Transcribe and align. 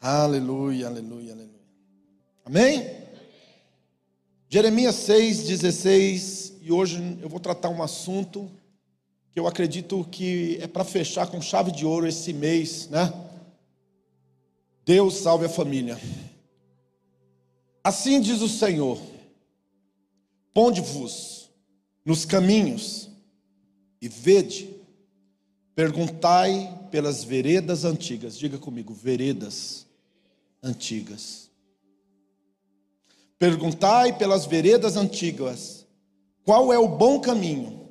Aleluia, 0.00 0.86
aleluia, 0.86 1.32
aleluia. 1.32 1.56
Amém? 2.44 3.06
Jeremias 4.48 4.94
6, 4.96 5.44
16, 5.44 6.52
e 6.62 6.70
hoje 6.70 7.18
eu 7.20 7.28
vou 7.28 7.40
tratar 7.40 7.70
um 7.70 7.82
assunto 7.82 8.50
que 9.32 9.40
eu 9.40 9.46
acredito 9.46 10.04
que 10.10 10.58
é 10.60 10.66
para 10.66 10.84
fechar 10.84 11.26
com 11.26 11.40
chave 11.40 11.72
de 11.72 11.84
ouro 11.84 12.06
esse 12.06 12.32
mês, 12.32 12.88
né? 12.88 13.12
Deus 14.84 15.14
salve 15.14 15.46
a 15.46 15.48
família. 15.48 15.98
Assim 17.82 18.20
diz 18.20 18.40
o 18.40 18.48
Senhor: 18.48 19.00
Ponde-vos 20.54 21.50
nos 22.04 22.24
caminhos 22.24 23.10
e 24.00 24.08
vede, 24.08 24.70
perguntai 25.74 26.86
pelas 26.90 27.24
veredas 27.24 27.84
antigas. 27.84 28.38
Diga 28.38 28.58
comigo, 28.58 28.94
veredas 28.94 29.85
antigas. 30.66 31.48
Perguntai 33.38 34.16
pelas 34.16 34.46
veredas 34.46 34.96
antigas, 34.96 35.86
qual 36.44 36.72
é 36.72 36.78
o 36.78 36.88
bom 36.88 37.20
caminho? 37.20 37.90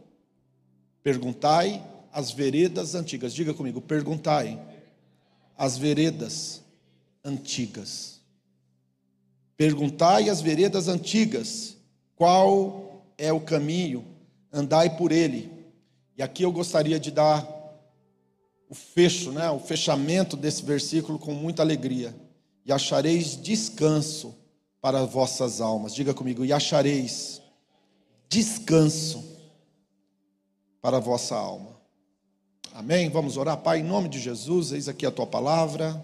Perguntai 1.01 1.83
as 2.11 2.31
veredas 2.31 2.95
antigas. 2.95 3.33
Diga 3.33 3.53
comigo, 3.53 3.79
perguntai 3.79 4.59
as 5.57 5.77
veredas 5.77 6.61
antigas. 7.23 8.19
Perguntai 9.55 10.29
as 10.29 10.41
veredas 10.41 10.87
antigas, 10.87 11.77
qual 12.15 13.03
é 13.17 13.31
o 13.31 13.39
caminho, 13.39 14.05
andai 14.51 14.97
por 14.97 15.11
ele. 15.11 15.51
E 16.17 16.23
aqui 16.23 16.43
eu 16.43 16.51
gostaria 16.51 16.99
de 16.99 17.11
dar 17.11 17.47
o 18.69 18.73
fecho, 18.73 19.31
né, 19.31 19.49
o 19.49 19.59
fechamento 19.59 20.35
desse 20.35 20.63
versículo 20.63 21.19
com 21.19 21.33
muita 21.33 21.61
alegria. 21.61 22.24
E 22.65 22.71
achareis 22.71 23.35
descanso 23.41 24.35
para 24.81 25.05
vossas 25.05 25.61
almas. 25.61 25.93
Diga 25.93 26.13
comigo, 26.13 26.43
e 26.43 26.51
achareis 26.51 27.41
descanso 28.27 29.23
para 30.81 30.97
a 30.97 30.99
vossa 30.99 31.35
alma. 31.35 31.75
Amém? 32.73 33.09
Vamos 33.09 33.37
orar, 33.37 33.57
Pai, 33.57 33.79
em 33.79 33.83
nome 33.83 34.09
de 34.09 34.19
Jesus, 34.19 34.71
eis 34.71 34.89
aqui 34.89 35.05
a 35.05 35.11
tua 35.11 35.25
palavra. 35.25 36.03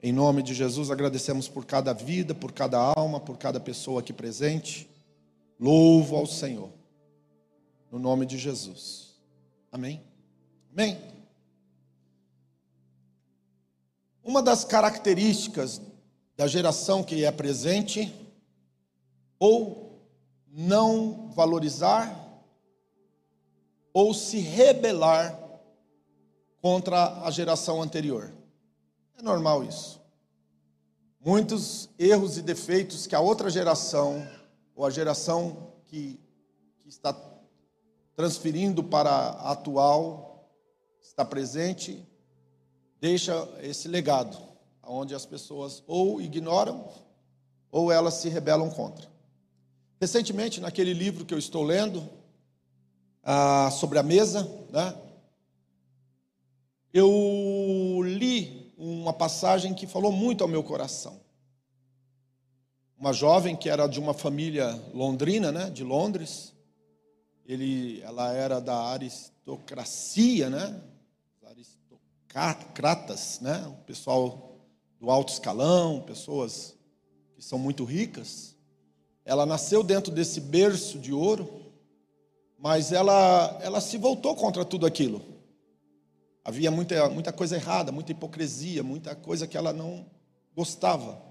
Em 0.00 0.12
nome 0.12 0.42
de 0.42 0.54
Jesus, 0.54 0.90
agradecemos 0.90 1.48
por 1.48 1.64
cada 1.66 1.92
vida, 1.92 2.32
por 2.32 2.52
cada 2.52 2.78
alma, 2.78 3.18
por 3.18 3.36
cada 3.36 3.58
pessoa 3.58 4.00
aqui 4.00 4.12
presente. 4.12 4.88
Louvo 5.58 6.14
ao 6.14 6.26
Senhor. 6.26 6.70
No 7.90 7.98
nome 7.98 8.24
de 8.24 8.38
Jesus. 8.38 9.16
Amém? 9.72 10.00
Amém? 10.72 11.17
Uma 14.28 14.42
das 14.42 14.62
características 14.62 15.80
da 16.36 16.46
geração 16.46 17.02
que 17.02 17.24
é 17.24 17.32
presente, 17.32 18.14
ou 19.38 20.06
não 20.46 21.30
valorizar 21.30 22.14
ou 23.90 24.12
se 24.12 24.38
rebelar 24.38 25.34
contra 26.60 27.24
a 27.24 27.30
geração 27.30 27.80
anterior. 27.80 28.30
É 29.18 29.22
normal 29.22 29.64
isso. 29.64 29.98
Muitos 31.18 31.88
erros 31.98 32.36
e 32.36 32.42
defeitos 32.42 33.06
que 33.06 33.14
a 33.14 33.20
outra 33.20 33.48
geração, 33.48 34.28
ou 34.76 34.84
a 34.84 34.90
geração 34.90 35.72
que, 35.86 36.20
que 36.80 36.88
está 36.90 37.16
transferindo 38.14 38.84
para 38.84 39.08
a 39.10 39.52
atual, 39.52 40.52
está 41.00 41.24
presente, 41.24 42.06
deixa 43.00 43.48
esse 43.62 43.88
legado, 43.88 44.36
onde 44.82 45.14
as 45.14 45.26
pessoas 45.26 45.82
ou 45.86 46.20
ignoram 46.20 46.88
ou 47.70 47.92
elas 47.92 48.14
se 48.14 48.28
rebelam 48.28 48.70
contra. 48.70 49.08
Recentemente, 50.00 50.60
naquele 50.60 50.92
livro 50.92 51.24
que 51.24 51.34
eu 51.34 51.38
estou 51.38 51.62
lendo, 51.62 52.08
ah, 53.22 53.70
sobre 53.70 53.98
a 53.98 54.02
mesa, 54.02 54.48
né? 54.70 54.94
eu 56.92 58.00
li 58.04 58.72
uma 58.76 59.12
passagem 59.12 59.74
que 59.74 59.86
falou 59.86 60.12
muito 60.12 60.42
ao 60.42 60.48
meu 60.48 60.62
coração. 60.62 61.20
Uma 62.96 63.12
jovem 63.12 63.54
que 63.54 63.68
era 63.68 63.86
de 63.86 64.00
uma 64.00 64.14
família 64.14 64.70
londrina, 64.92 65.52
né, 65.52 65.70
de 65.70 65.84
Londres. 65.84 66.52
Ele, 67.46 68.00
ela 68.02 68.32
era 68.32 68.60
da 68.60 68.76
aristocracia, 68.76 70.50
né? 70.50 70.80
Aristocratas, 72.34 73.40
né? 73.40 73.66
O 73.68 73.84
pessoal 73.84 74.60
do 75.00 75.10
alto 75.10 75.32
escalão, 75.32 76.00
pessoas 76.02 76.76
que 77.34 77.44
são 77.44 77.58
muito 77.58 77.84
ricas. 77.84 78.56
Ela 79.24 79.46
nasceu 79.46 79.82
dentro 79.82 80.12
desse 80.12 80.40
berço 80.40 80.98
de 80.98 81.12
ouro 81.12 81.68
mas 82.58 82.90
ela, 82.90 83.58
ela 83.62 83.80
se 83.80 83.96
voltou 83.96 84.34
contra 84.34 84.64
tudo 84.64 84.84
aquilo. 84.84 85.22
Havia 86.44 86.70
muita, 86.70 87.08
muita 87.08 87.32
coisa 87.32 87.56
errada, 87.56 87.92
muita 87.92 88.10
hipocrisia, 88.10 88.82
muita 88.82 89.14
coisa 89.14 89.46
que 89.46 89.56
ela 89.56 89.72
não 89.72 90.06
gostava. 90.56 91.22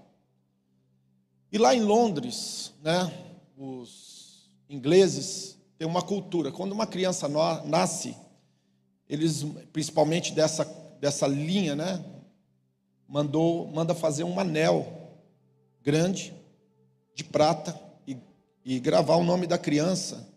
E 1.52 1.58
lá 1.58 1.74
em 1.74 1.82
Londres, 1.82 2.72
né, 2.82 3.12
os 3.56 4.50
ingleses 4.70 5.58
têm 5.76 5.86
uma 5.86 6.00
cultura. 6.00 6.50
Quando 6.50 6.72
uma 6.72 6.86
criança 6.86 7.28
nasce, 7.64 8.16
eles, 9.08 9.44
principalmente 9.72 10.32
dessa, 10.32 10.64
dessa 11.00 11.26
linha, 11.26 11.74
né, 11.74 12.04
mandou, 13.08 13.66
manda 13.68 13.94
fazer 13.94 14.24
um 14.24 14.38
anel 14.38 14.86
grande 15.82 16.34
de 17.14 17.24
prata 17.24 17.78
e, 18.06 18.16
e 18.64 18.78
gravar 18.78 19.16
o 19.16 19.24
nome 19.24 19.46
da 19.46 19.56
criança 19.56 20.28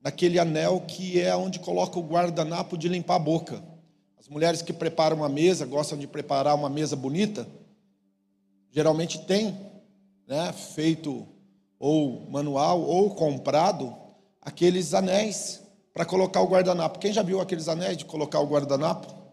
naquele 0.00 0.38
anel 0.38 0.80
que 0.86 1.20
é 1.20 1.34
onde 1.34 1.58
coloca 1.58 1.98
o 1.98 2.02
guardanapo 2.02 2.78
de 2.78 2.88
limpar 2.88 3.16
a 3.16 3.18
boca. 3.18 3.62
As 4.16 4.28
mulheres 4.28 4.62
que 4.62 4.72
preparam 4.72 5.16
uma 5.16 5.28
mesa, 5.28 5.66
gostam 5.66 5.98
de 5.98 6.06
preparar 6.06 6.54
uma 6.54 6.70
mesa 6.70 6.94
bonita, 6.94 7.46
geralmente 8.70 9.24
tem, 9.26 9.58
né, 10.26 10.52
feito 10.52 11.26
ou 11.78 12.28
manual 12.30 12.80
ou 12.82 13.14
comprado 13.14 13.94
aqueles 14.40 14.94
anéis 14.94 15.62
para 15.92 16.04
colocar 16.04 16.40
o 16.40 16.48
guardanapo. 16.48 16.98
Quem 16.98 17.12
já 17.12 17.22
viu 17.22 17.40
aqueles 17.40 17.68
anéis 17.68 17.96
de 17.96 18.04
colocar 18.04 18.38
o 18.38 18.46
guardanapo? 18.46 19.25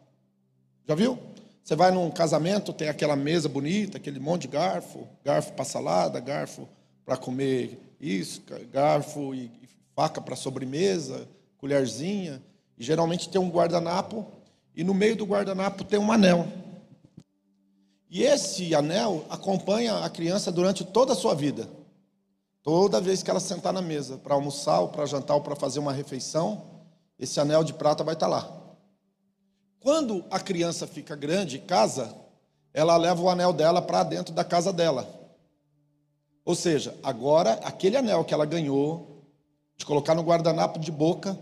Já 0.87 0.95
viu? 0.95 1.17
Você 1.63 1.75
vai 1.75 1.91
num 1.91 2.11
casamento, 2.11 2.73
tem 2.73 2.89
aquela 2.89 3.15
mesa 3.15 3.47
bonita, 3.47 3.97
aquele 3.97 4.19
monte 4.19 4.43
de 4.43 4.49
garfo, 4.49 5.07
garfo 5.23 5.53
para 5.53 5.63
salada, 5.63 6.19
garfo 6.19 6.67
para 7.05 7.15
comer 7.15 7.79
isso, 8.01 8.41
garfo 8.71 9.33
e 9.33 9.49
faca 9.95 10.19
para 10.19 10.35
sobremesa, 10.35 11.27
colherzinha, 11.57 12.41
e 12.77 12.83
geralmente 12.83 13.29
tem 13.29 13.39
um 13.39 13.49
guardanapo, 13.49 14.25
e 14.75 14.83
no 14.83 14.93
meio 14.93 15.15
do 15.15 15.25
guardanapo 15.25 15.85
tem 15.85 15.97
um 15.97 16.11
anel. 16.11 16.47
E 18.09 18.23
esse 18.23 18.75
anel 18.75 19.25
acompanha 19.29 19.99
a 19.99 20.09
criança 20.09 20.51
durante 20.51 20.83
toda 20.83 21.13
a 21.13 21.15
sua 21.15 21.33
vida. 21.33 21.69
Toda 22.61 23.01
vez 23.01 23.23
que 23.23 23.29
ela 23.29 23.39
sentar 23.39 23.73
na 23.73 23.81
mesa 23.81 24.17
para 24.17 24.35
almoçar, 24.35 24.79
ou 24.81 24.89
para 24.89 25.05
jantar, 25.05 25.35
ou 25.35 25.41
para 25.41 25.55
fazer 25.55 25.79
uma 25.79 25.93
refeição, 25.93 26.61
esse 27.17 27.39
anel 27.39 27.63
de 27.63 27.73
prata 27.73 28.03
vai 28.03 28.13
estar 28.15 28.27
tá 28.27 28.31
lá. 28.31 28.62
Quando 29.83 30.23
a 30.31 30.39
criança 30.39 30.87
fica 30.87 31.13
grande, 31.13 31.59
casa, 31.59 32.15
ela 32.73 32.95
leva 32.95 33.21
o 33.21 33.29
anel 33.29 33.51
dela 33.51 33.81
para 33.81 34.01
dentro 34.03 34.33
da 34.33 34.41
casa 34.41 34.71
dela. 34.71 35.05
Ou 36.45 36.55
seja, 36.55 36.97
agora 37.03 37.59
aquele 37.65 37.97
anel 37.97 38.23
que 38.23 38.33
ela 38.33 38.45
ganhou 38.45 39.25
de 39.75 39.85
colocar 39.85 40.15
no 40.15 40.21
guardanapo 40.21 40.79
de 40.79 40.89
boca, 40.89 41.37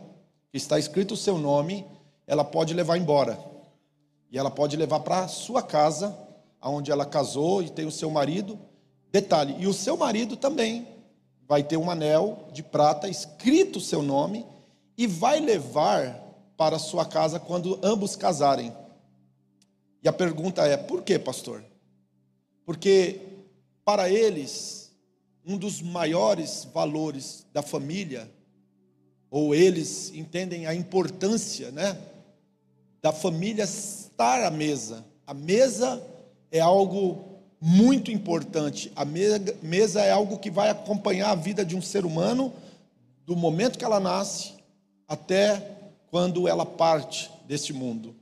que 0.50 0.57
está 0.57 0.79
escrito 0.79 1.13
o 1.13 1.18
seu 1.18 1.38
nome, 1.38 1.85
ela 2.25 2.44
pode 2.44 2.74
levar 2.74 2.97
embora. 2.97 3.38
E 4.31 4.40
ela 4.40 4.50
pode 4.50 4.75
levar 4.75 5.02
para 5.02 5.28
sua 5.28 5.62
casa, 5.62 6.18
aonde 6.59 6.91
ela 6.91 7.06
casou 7.06 7.61
e 7.61 7.70
tem 7.70 7.85
o 7.85 7.91
seu 7.91 8.09
marido. 8.09 8.58
Detalhe, 9.11 9.55
e 9.59 9.67
o 9.67 9.73
seu 9.73 9.96
marido 9.96 10.35
também 10.35 10.87
vai 11.47 11.61
ter 11.61 11.78
um 11.78 11.91
anel 11.91 12.47
de 12.52 12.64
prata 12.64 13.08
escrito 13.08 13.78
o 13.78 13.82
seu 13.82 14.02
nome 14.02 14.47
e 14.97 15.05
vai 15.05 15.40
levar 15.40 16.21
para 16.61 16.78
sua 16.78 17.03
casa 17.03 17.40
quando 17.40 17.79
ambos 17.81 18.16
casarem. 18.16 18.72
E 20.03 20.08
a 20.08 20.13
pergunta 20.13 20.61
é: 20.61 20.78
por 20.78 21.02
que, 21.02 21.17
pastor? 21.17 21.66
Porque 22.63 23.19
para 23.84 24.11
eles 24.11 24.91
um 25.43 25.58
dos 25.58 25.81
maiores 25.81 26.67
valores 26.72 27.47
da 27.52 27.63
família, 27.63 28.31
ou 29.31 29.55
eles 29.55 30.11
entendem 30.13 30.67
a 30.67 30.75
importância, 30.75 31.72
né, 31.72 31.99
da 33.02 33.11
família 33.11 33.63
estar 33.63 34.43
à 34.43 34.52
mesa. 34.52 35.03
A 35.25 35.34
mesa 35.34 35.99
é 36.52 36.59
algo 36.59 37.41
muito 37.59 38.11
importante. 38.11 38.91
A 38.96 39.03
mesa 39.03 40.02
é 40.02 40.11
algo 40.11 40.37
que 40.37 40.52
vai 40.52 40.69
acompanhar 40.69 41.31
a 41.31 41.35
vida 41.35 41.66
de 41.66 41.75
um 41.75 41.81
ser 41.81 42.05
humano 42.05 42.53
do 43.25 43.35
momento 43.35 43.79
que 43.79 43.85
ela 43.85 43.99
nasce 43.99 44.53
até 45.08 45.80
quando 46.11 46.47
ela 46.47 46.66
parte 46.66 47.31
deste 47.47 47.72
mundo. 47.72 48.13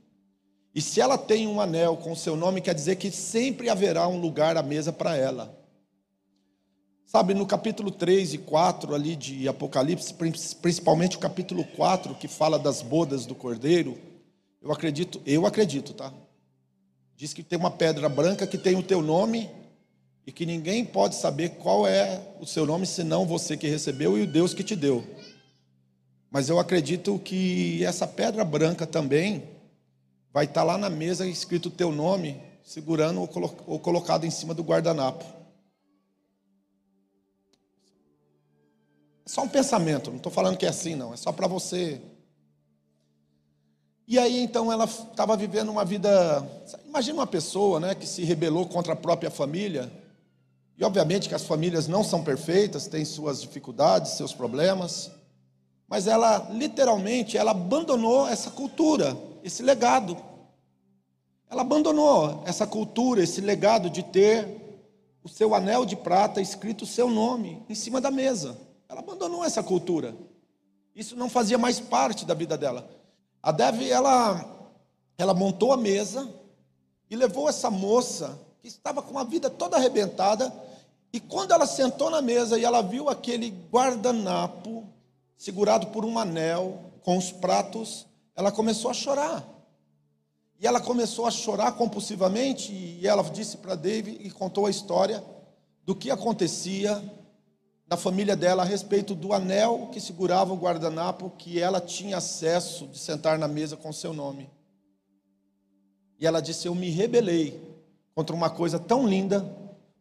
E 0.72 0.80
se 0.80 1.00
ela 1.00 1.18
tem 1.18 1.48
um 1.48 1.60
anel 1.60 1.96
com 1.96 2.14
seu 2.14 2.36
nome, 2.36 2.60
quer 2.60 2.74
dizer 2.74 2.94
que 2.96 3.10
sempre 3.10 3.68
haverá 3.68 4.06
um 4.06 4.20
lugar 4.20 4.56
à 4.56 4.62
mesa 4.62 4.92
para 4.92 5.16
ela. 5.16 5.58
Sabe, 7.04 7.34
no 7.34 7.44
capítulo 7.44 7.90
3 7.90 8.34
e 8.34 8.38
4 8.38 8.94
ali 8.94 9.16
de 9.16 9.48
Apocalipse, 9.48 10.14
principalmente 10.62 11.16
o 11.16 11.18
capítulo 11.18 11.64
4, 11.64 12.14
que 12.14 12.28
fala 12.28 12.56
das 12.56 12.80
bodas 12.80 13.26
do 13.26 13.34
cordeiro, 13.34 13.98
eu 14.62 14.70
acredito, 14.70 15.20
eu 15.26 15.44
acredito, 15.44 15.92
tá? 15.92 16.12
Diz 17.16 17.34
que 17.34 17.42
tem 17.42 17.58
uma 17.58 17.72
pedra 17.72 18.08
branca 18.08 18.46
que 18.46 18.56
tem 18.56 18.76
o 18.76 18.82
teu 18.84 19.02
nome 19.02 19.50
e 20.24 20.30
que 20.30 20.46
ninguém 20.46 20.84
pode 20.84 21.16
saber 21.16 21.56
qual 21.56 21.84
é 21.84 22.22
o 22.40 22.46
seu 22.46 22.64
nome 22.64 22.86
senão 22.86 23.26
você 23.26 23.56
que 23.56 23.66
recebeu 23.66 24.16
e 24.16 24.22
o 24.22 24.26
Deus 24.28 24.54
que 24.54 24.62
te 24.62 24.76
deu. 24.76 25.04
Mas 26.30 26.48
eu 26.48 26.60
acredito 26.60 27.18
que 27.18 27.84
essa 27.84 28.06
pedra 28.06 28.44
branca 28.44 28.86
também 28.86 29.48
vai 30.32 30.44
estar 30.44 30.62
lá 30.62 30.78
na 30.78 30.88
mesa 30.88 31.26
escrito 31.26 31.66
o 31.66 31.72
teu 31.72 31.90
nome, 31.90 32.40
segurando 32.62 33.28
ou 33.66 33.80
colocado 33.80 34.24
em 34.24 34.30
cima 34.30 34.54
do 34.54 34.62
guardanapo. 34.62 35.24
É 39.26 39.28
só 39.28 39.42
um 39.42 39.48
pensamento, 39.48 40.10
não 40.10 40.18
estou 40.18 40.30
falando 40.30 40.56
que 40.56 40.64
é 40.64 40.68
assim, 40.68 40.94
não, 40.94 41.12
é 41.12 41.16
só 41.16 41.32
para 41.32 41.48
você. 41.48 42.00
E 44.06 44.16
aí 44.16 44.40
então 44.40 44.72
ela 44.72 44.84
estava 44.84 45.36
vivendo 45.36 45.70
uma 45.70 45.84
vida. 45.84 46.48
Imagina 46.84 47.18
uma 47.18 47.26
pessoa 47.26 47.80
né, 47.80 47.94
que 47.96 48.06
se 48.06 48.22
rebelou 48.22 48.66
contra 48.66 48.92
a 48.92 48.96
própria 48.96 49.30
família. 49.32 49.90
E 50.78 50.84
obviamente 50.84 51.28
que 51.28 51.34
as 51.34 51.44
famílias 51.44 51.88
não 51.88 52.04
são 52.04 52.22
perfeitas, 52.22 52.86
têm 52.86 53.04
suas 53.04 53.42
dificuldades, 53.42 54.12
seus 54.12 54.32
problemas 54.32 55.10
mas 55.90 56.06
ela 56.06 56.48
literalmente 56.52 57.36
ela 57.36 57.50
abandonou 57.50 58.28
essa 58.28 58.48
cultura, 58.48 59.16
esse 59.42 59.60
legado. 59.60 60.16
Ela 61.50 61.62
abandonou 61.62 62.44
essa 62.46 62.64
cultura, 62.64 63.20
esse 63.20 63.40
legado 63.40 63.90
de 63.90 64.04
ter 64.04 64.46
o 65.24 65.28
seu 65.28 65.52
anel 65.52 65.84
de 65.84 65.96
prata 65.96 66.40
escrito 66.40 66.82
o 66.82 66.86
seu 66.86 67.10
nome 67.10 67.60
em 67.68 67.74
cima 67.74 68.00
da 68.00 68.08
mesa. 68.08 68.56
Ela 68.88 69.00
abandonou 69.00 69.44
essa 69.44 69.64
cultura. 69.64 70.14
Isso 70.94 71.16
não 71.16 71.28
fazia 71.28 71.58
mais 71.58 71.80
parte 71.80 72.24
da 72.24 72.34
vida 72.34 72.56
dela. 72.56 72.88
A 73.42 73.50
Dev, 73.50 73.82
ela, 73.90 74.70
ela 75.18 75.34
montou 75.34 75.72
a 75.72 75.76
mesa 75.76 76.32
e 77.10 77.16
levou 77.16 77.48
essa 77.48 77.68
moça 77.68 78.38
que 78.62 78.68
estava 78.68 79.02
com 79.02 79.18
a 79.18 79.24
vida 79.24 79.50
toda 79.50 79.76
arrebentada. 79.76 80.52
E 81.12 81.18
quando 81.18 81.50
ela 81.50 81.66
sentou 81.66 82.10
na 82.10 82.22
mesa 82.22 82.56
e 82.56 82.64
ela 82.64 82.80
viu 82.80 83.08
aquele 83.08 83.50
guardanapo 83.72 84.88
segurado 85.40 85.86
por 85.86 86.04
um 86.04 86.18
anel, 86.18 86.92
com 87.02 87.16
os 87.16 87.32
pratos, 87.32 88.06
ela 88.36 88.52
começou 88.52 88.90
a 88.90 88.94
chorar. 88.94 89.42
E 90.60 90.66
ela 90.66 90.78
começou 90.78 91.24
a 91.24 91.30
chorar 91.30 91.72
compulsivamente, 91.72 92.70
e 92.70 93.08
ela 93.08 93.22
disse 93.22 93.56
para 93.56 93.74
David 93.74 94.18
e 94.20 94.30
contou 94.30 94.66
a 94.66 94.70
história 94.70 95.24
do 95.82 95.94
que 95.94 96.10
acontecia 96.10 97.02
na 97.88 97.96
família 97.96 98.36
dela 98.36 98.64
a 98.64 98.66
respeito 98.66 99.14
do 99.14 99.32
anel 99.32 99.88
que 99.90 99.98
segurava 99.98 100.52
o 100.52 100.58
guardanapo 100.58 101.32
que 101.38 101.58
ela 101.58 101.80
tinha 101.80 102.18
acesso 102.18 102.86
de 102.88 102.98
sentar 102.98 103.38
na 103.38 103.48
mesa 103.48 103.78
com 103.78 103.90
seu 103.94 104.12
nome. 104.12 104.50
E 106.18 106.26
ela 106.26 106.42
disse: 106.42 106.68
Eu 106.68 106.74
me 106.74 106.90
rebelei 106.90 107.58
contra 108.14 108.36
uma 108.36 108.50
coisa 108.50 108.78
tão 108.78 109.08
linda, 109.08 109.50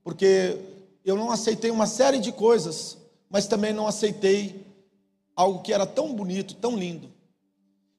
porque 0.04 0.60
eu 1.06 1.16
não 1.16 1.32
aceitei 1.32 1.72
uma 1.72 1.88
série 1.88 2.20
de 2.20 2.34
coisas, 2.34 2.98
mas 3.30 3.48
também 3.48 3.72
não 3.72 3.88
aceitei 3.88 4.68
algo 5.40 5.62
que 5.62 5.72
era 5.72 5.86
tão 5.86 6.14
bonito, 6.14 6.54
tão 6.54 6.76
lindo. 6.76 7.10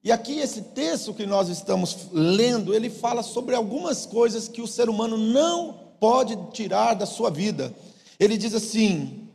E 0.04 0.12
aqui 0.12 0.40
esse 0.40 0.60
texto 0.60 1.14
que 1.14 1.24
nós 1.24 1.48
estamos 1.48 2.08
lendo, 2.12 2.74
ele 2.74 2.90
fala 2.90 3.22
sobre 3.22 3.54
algumas 3.54 4.04
coisas 4.04 4.46
que 4.46 4.60
o 4.60 4.66
ser 4.66 4.90
humano 4.90 5.16
não 5.16 5.72
pode 5.98 6.36
tirar 6.52 6.92
da 6.92 7.06
sua 7.06 7.30
vida. 7.30 7.74
Ele 8.18 8.36
diz 8.36 8.54
assim: 8.54 9.26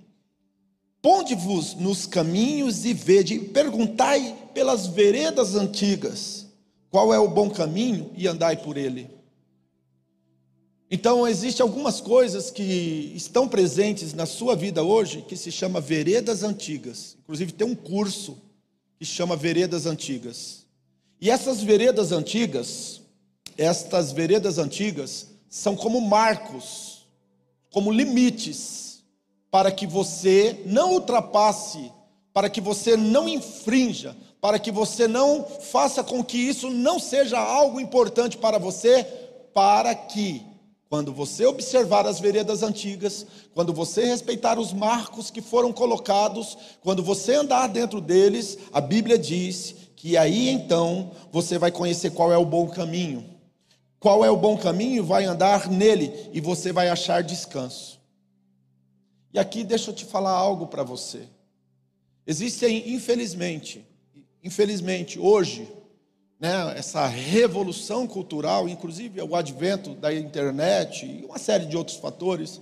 Ponde-vos 1.02 1.74
nos 1.74 2.06
caminhos 2.06 2.86
e 2.86 2.94
vede, 2.94 3.40
perguntai 3.40 4.36
pelas 4.54 4.86
veredas 4.86 5.56
antigas, 5.56 6.46
qual 6.92 7.12
é 7.12 7.18
o 7.18 7.28
bom 7.28 7.50
caminho 7.50 8.12
e 8.16 8.28
andai 8.28 8.56
por 8.56 8.78
ele. 8.78 9.10
Então, 10.90 11.28
existem 11.28 11.64
algumas 11.64 12.00
coisas 12.00 12.52
que 12.52 13.12
estão 13.16 13.48
presentes 13.48 14.14
na 14.14 14.26
sua 14.26 14.56
vida 14.56 14.84
hoje 14.84 15.24
que 15.28 15.36
se 15.36 15.52
chama 15.52 15.82
veredas 15.82 16.44
antigas. 16.44 17.18
Inclusive, 17.24 17.52
tem 17.52 17.68
um 17.68 17.76
curso 17.76 18.38
que 19.00 19.06
chama 19.06 19.36
Veredas 19.36 19.86
Antigas. 19.86 20.66
E 21.20 21.30
essas 21.30 21.62
veredas 21.62 22.12
antigas, 22.12 23.02
estas 23.58 24.12
veredas 24.12 24.58
antigas, 24.58 25.28
são 25.50 25.76
como 25.76 26.00
marcos, 26.02 27.08
como 27.72 27.92
limites, 27.92 29.04
para 29.50 29.72
que 29.72 29.88
você 29.88 30.62
não 30.66 30.94
ultrapasse, 30.94 31.92
para 32.34 32.50
que 32.50 32.62
você 32.62 32.96
não 32.96 33.28
infrinja, 33.28 34.16
para 34.40 34.60
que 34.60 34.72
você 34.72 35.08
não 35.08 35.46
faça 35.46 36.04
com 36.04 36.24
que 36.24 36.38
isso 36.38 36.70
não 36.70 37.00
seja 37.00 37.40
algo 37.40 37.80
importante 37.80 38.38
para 38.38 38.60
você, 38.60 39.04
para 39.54 39.96
que 39.96 40.46
quando 40.90 41.12
você 41.12 41.46
observar 41.46 42.06
as 42.06 42.20
veredas 42.20 42.62
antigas, 42.62 43.26
quando 43.54 43.74
você 43.74 44.06
respeitar 44.06 44.60
os 44.60 44.72
marcos 44.72 45.32
que 45.32 45.42
foram 45.42 45.74
colocados, 45.74 46.58
quando 46.82 47.04
você 47.04 47.36
andar 47.36 47.68
dentro 47.68 48.00
deles, 48.00 48.58
a 48.72 48.80
Bíblia 48.80 49.18
diz 49.18 49.76
que 49.96 50.16
aí 50.16 50.50
então 50.50 51.12
você 51.32 51.58
vai 51.58 51.72
conhecer 51.72 52.12
qual 52.12 52.32
é 52.32 52.38
o 52.38 52.46
bom 52.46 52.68
caminho. 52.68 53.26
Qual 54.00 54.24
é 54.24 54.30
o 54.30 54.38
bom 54.38 54.56
caminho? 54.56 55.04
Vai 55.04 55.26
andar 55.26 55.70
nele 55.70 56.30
e 56.32 56.40
você 56.40 56.72
vai 56.72 56.90
achar 56.90 57.24
descanso. 57.24 58.00
E 59.34 59.40
aqui 59.40 59.64
deixa 59.64 59.90
eu 59.90 59.96
te 59.96 60.06
falar 60.06 60.32
algo 60.32 60.68
para 60.68 60.84
você. 60.84 61.28
Existem, 62.28 62.94
infelizmente, 62.94 63.86
infelizmente, 64.44 65.20
hoje, 65.20 65.68
né, 66.46 66.78
essa 66.78 67.08
revolução 67.08 68.06
cultural, 68.06 68.70
inclusive 68.70 69.20
o 69.20 69.36
advento 69.36 69.96
da 69.96 70.14
internet 70.14 71.04
e 71.04 71.26
uma 71.26 71.40
série 71.40 71.66
de 71.66 71.76
outros 71.76 71.98
fatores, 71.98 72.62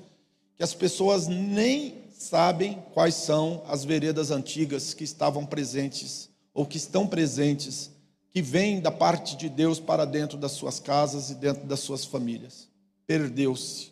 que 0.55 0.63
as 0.63 0.73
pessoas 0.73 1.27
nem 1.27 2.05
sabem 2.17 2.81
quais 2.93 3.15
são 3.15 3.61
as 3.67 3.83
veredas 3.83 4.31
antigas 4.31 4.93
que 4.93 5.03
estavam 5.03 5.45
presentes 5.45 6.29
ou 6.53 6.65
que 6.65 6.77
estão 6.77 7.05
presentes, 7.05 7.91
que 8.31 8.41
vêm 8.41 8.79
da 8.79 8.89
parte 8.89 9.35
de 9.35 9.49
Deus 9.49 9.81
para 9.81 10.05
dentro 10.05 10.37
das 10.37 10.53
suas 10.53 10.79
casas 10.79 11.29
e 11.29 11.35
dentro 11.35 11.65
das 11.65 11.81
suas 11.81 12.05
famílias. 12.05 12.69
Perdeu-se. 13.05 13.91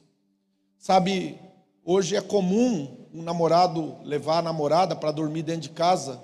Sabe, 0.79 1.37
hoje 1.83 2.15
é 2.15 2.21
comum 2.21 3.07
um 3.13 3.21
namorado 3.21 3.97
levar 4.05 4.37
a 4.37 4.43
namorada 4.43 4.95
para 4.95 5.11
dormir 5.11 5.43
dentro 5.43 5.63
de 5.63 5.69
casa 5.71 6.21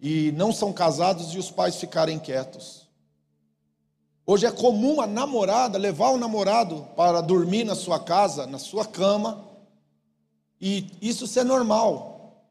e 0.00 0.32
não 0.32 0.52
são 0.52 0.72
casados 0.72 1.32
e 1.32 1.38
os 1.38 1.48
pais 1.48 1.76
ficarem 1.76 2.18
quietos. 2.18 2.87
Hoje 4.30 4.44
é 4.44 4.50
comum 4.50 5.00
a 5.00 5.06
namorada 5.06 5.78
levar 5.78 6.10
o 6.10 6.18
namorado 6.18 6.86
para 6.94 7.22
dormir 7.22 7.64
na 7.64 7.74
sua 7.74 7.98
casa, 7.98 8.46
na 8.46 8.58
sua 8.58 8.84
cama, 8.84 9.42
e 10.60 10.84
isso 11.00 11.26
ser 11.26 11.44
normal. 11.44 12.44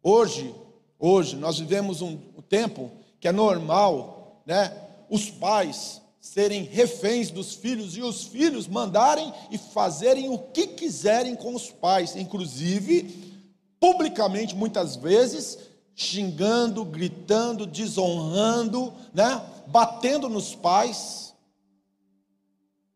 Hoje, 0.00 0.54
hoje 0.96 1.34
nós 1.34 1.58
vivemos 1.58 2.02
um, 2.02 2.16
um 2.36 2.40
tempo 2.40 2.92
que 3.18 3.26
é 3.26 3.32
normal, 3.32 4.44
né? 4.46 4.72
Os 5.10 5.28
pais 5.28 6.00
serem 6.20 6.62
reféns 6.62 7.32
dos 7.32 7.52
filhos 7.52 7.96
e 7.96 8.00
os 8.00 8.22
filhos 8.22 8.68
mandarem 8.68 9.34
e 9.50 9.58
fazerem 9.58 10.28
o 10.28 10.38
que 10.38 10.68
quiserem 10.68 11.34
com 11.34 11.52
os 11.52 11.68
pais, 11.68 12.14
inclusive 12.14 13.42
publicamente 13.80 14.54
muitas 14.54 14.94
vezes 14.94 15.58
xingando, 16.00 16.84
gritando, 16.84 17.66
desonrando, 17.66 18.92
né? 19.12 19.44
batendo 19.66 20.28
nos 20.28 20.54
pais. 20.54 21.34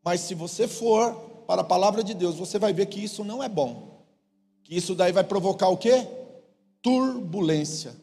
Mas 0.04 0.20
se 0.20 0.36
você 0.36 0.68
for 0.68 1.12
para 1.44 1.62
a 1.62 1.64
palavra 1.64 2.04
de 2.04 2.14
Deus, 2.14 2.36
você 2.36 2.60
vai 2.60 2.72
ver 2.72 2.86
que 2.86 3.02
isso 3.02 3.24
não 3.24 3.42
é 3.42 3.48
bom. 3.48 4.04
Que 4.62 4.76
isso 4.76 4.94
daí 4.94 5.10
vai 5.10 5.24
provocar 5.24 5.66
o 5.68 5.76
quê? 5.76 6.06
Turbulência, 6.80 7.96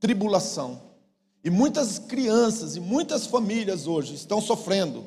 tribulação. 0.00 0.80
E 1.44 1.50
muitas 1.50 1.98
crianças 1.98 2.76
e 2.76 2.80
muitas 2.80 3.26
famílias 3.26 3.86
hoje 3.86 4.14
estão 4.14 4.40
sofrendo 4.40 5.04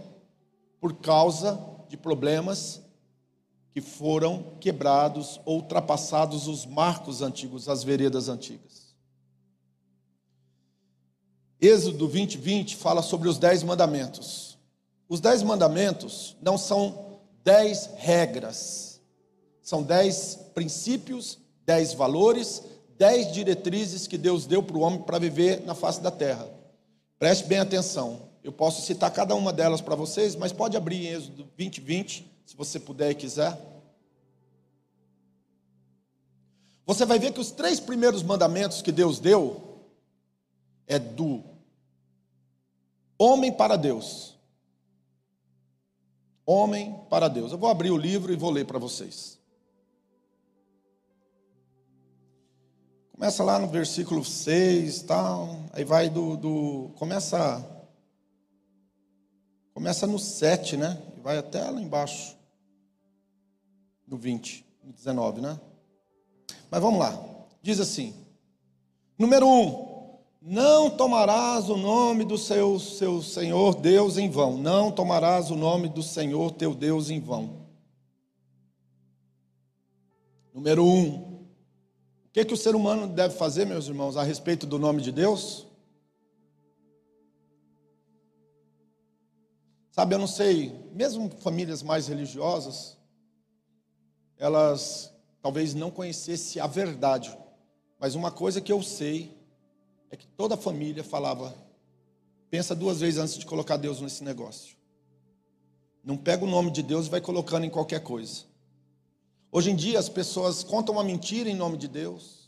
por 0.80 0.94
causa 0.98 1.60
de 1.90 1.98
problemas 1.98 2.84
que 3.72 3.82
foram 3.82 4.54
quebrados 4.60 5.42
ou 5.44 5.56
ultrapassados 5.56 6.48
os 6.48 6.68
marcos 6.68 7.24
antigos, 7.24 7.68
as 7.68 7.84
veredas 7.84 8.30
antigas. 8.30 8.83
Êxodo 11.66 12.10
20, 12.10 12.38
20 12.40 12.76
fala 12.76 13.02
sobre 13.02 13.30
os 13.30 13.38
dez 13.38 13.64
mandamentos. 13.64 14.58
Os 15.08 15.22
dez 15.22 15.42
mandamentos 15.42 16.36
não 16.42 16.58
são 16.58 17.22
dez 17.42 17.90
regras, 17.96 19.00
são 19.62 19.82
dez 19.82 20.38
princípios, 20.54 21.40
dez 21.66 21.94
valores, 21.94 22.64
dez 22.98 23.32
diretrizes 23.32 24.08
que 24.08 24.18
Deus 24.18 24.46
deu 24.46 24.62
para 24.62 24.76
o 24.76 24.82
homem 24.82 25.04
para 25.04 25.18
viver 25.18 25.62
na 25.62 25.74
face 25.74 26.02
da 26.02 26.12
terra. 26.12 26.50
Preste 27.18 27.46
bem 27.46 27.60
atenção. 27.60 28.24
Eu 28.44 28.52
posso 28.52 28.82
citar 28.82 29.10
cada 29.12 29.34
uma 29.34 29.54
delas 29.54 29.80
para 29.80 29.96
vocês, 29.96 30.36
mas 30.36 30.52
pode 30.52 30.76
abrir 30.76 31.06
em 31.06 31.14
Êxodo 31.14 31.48
20, 31.56 31.80
20, 31.80 32.30
se 32.46 32.58
você 32.58 32.78
puder 32.78 33.12
e 33.12 33.16
quiser. 33.16 33.58
Você 36.86 37.06
vai 37.06 37.18
ver 37.18 37.32
que 37.32 37.40
os 37.40 37.52
três 37.52 37.80
primeiros 37.80 38.22
mandamentos 38.22 38.82
que 38.82 38.92
Deus 38.92 39.18
deu 39.18 39.80
é 40.86 41.00
do 41.00 41.53
homem 43.24 43.52
para 43.52 43.78
Deus. 43.78 44.38
Homem 46.46 47.00
para 47.10 47.28
Deus. 47.28 47.52
Eu 47.52 47.58
vou 47.58 47.70
abrir 47.70 47.92
o 47.92 47.98
livro 47.98 48.34
e 48.34 48.36
vou 48.36 48.52
ler 48.52 48.66
para 48.66 48.80
vocês. 48.80 49.40
Começa 53.14 53.44
lá 53.44 53.58
no 53.58 53.68
versículo 53.68 54.26
6, 54.26 55.04
tal, 55.04 55.56
aí 55.72 55.86
vai 55.86 56.10
do, 56.10 56.36
do 56.36 56.92
começa 56.96 57.70
começa 59.74 60.06
no 60.06 60.20
7, 60.20 60.76
né? 60.76 61.02
E 61.16 61.22
vai 61.22 61.38
até 61.38 61.70
lá 61.70 61.80
embaixo. 61.80 62.36
No 64.06 64.18
20, 64.18 64.66
no 64.84 64.92
19, 64.92 65.40
né? 65.40 65.60
Mas 66.70 66.82
vamos 66.82 67.00
lá. 67.00 67.18
Diz 67.62 67.80
assim: 67.80 68.14
Número 69.18 69.48
1, 69.48 69.50
um, 69.50 69.93
não 70.46 70.90
tomarás 70.90 71.70
o 71.70 71.78
nome 71.78 72.26
do 72.26 72.38
seu, 72.38 72.78
seu 72.78 73.22
Senhor 73.22 73.76
Deus 73.76 74.18
em 74.18 74.30
vão. 74.30 74.58
Não 74.58 74.92
tomarás 74.92 75.50
o 75.50 75.56
nome 75.56 75.88
do 75.88 76.04
Senhor 76.04 76.52
teu 76.52 76.76
Deus 76.76 77.10
em 77.10 77.22
vão. 77.22 77.66
Número 80.54 80.84
1, 80.84 80.88
um, 80.88 81.46
que, 82.34 82.44
que 82.44 82.54
o 82.54 82.58
ser 82.58 82.76
humano 82.76 83.08
deve 83.08 83.36
fazer, 83.36 83.66
meus 83.66 83.88
irmãos, 83.88 84.18
a 84.18 84.24
respeito 84.24 84.68
do 84.68 84.78
nome 84.78 85.02
de 85.02 85.14
Deus? 85.14 85.66
Sabe, 89.92 90.14
eu 90.14 90.20
não 90.20 90.28
sei, 90.28 90.78
mesmo 90.92 91.30
famílias 91.40 91.82
mais 91.82 92.08
religiosas, 92.08 92.98
elas 94.38 95.14
talvez 95.42 95.74
não 95.74 95.90
conhecessem 95.90 96.62
a 96.62 96.68
verdade, 96.68 97.38
mas 97.98 98.14
uma 98.14 98.30
coisa 98.30 98.60
que 98.60 98.72
eu 98.72 98.84
sei 98.84 99.43
é 100.14 100.16
que 100.16 100.28
toda 100.28 100.56
família 100.56 101.04
falava: 101.04 101.56
pensa 102.48 102.76
duas 102.76 103.00
vezes 103.00 103.20
antes 103.20 103.36
de 103.36 103.48
colocar 103.48 103.78
Deus 103.78 104.00
nesse 104.00 104.24
negócio. 104.24 104.76
Não 106.04 106.16
pega 106.16 106.46
o 106.46 106.48
nome 106.48 106.70
de 106.70 106.84
Deus 106.84 107.08
e 107.08 107.10
vai 107.10 107.20
colocando 107.20 107.66
em 107.66 107.70
qualquer 107.70 108.02
coisa. 108.02 108.44
Hoje 109.52 109.72
em 109.72 109.76
dia 109.76 109.98
as 109.98 110.10
pessoas 110.10 110.64
contam 110.64 110.94
uma 110.96 111.04
mentira 111.04 111.50
em 111.50 111.56
nome 111.56 111.78
de 111.78 111.88
Deus, 111.88 112.48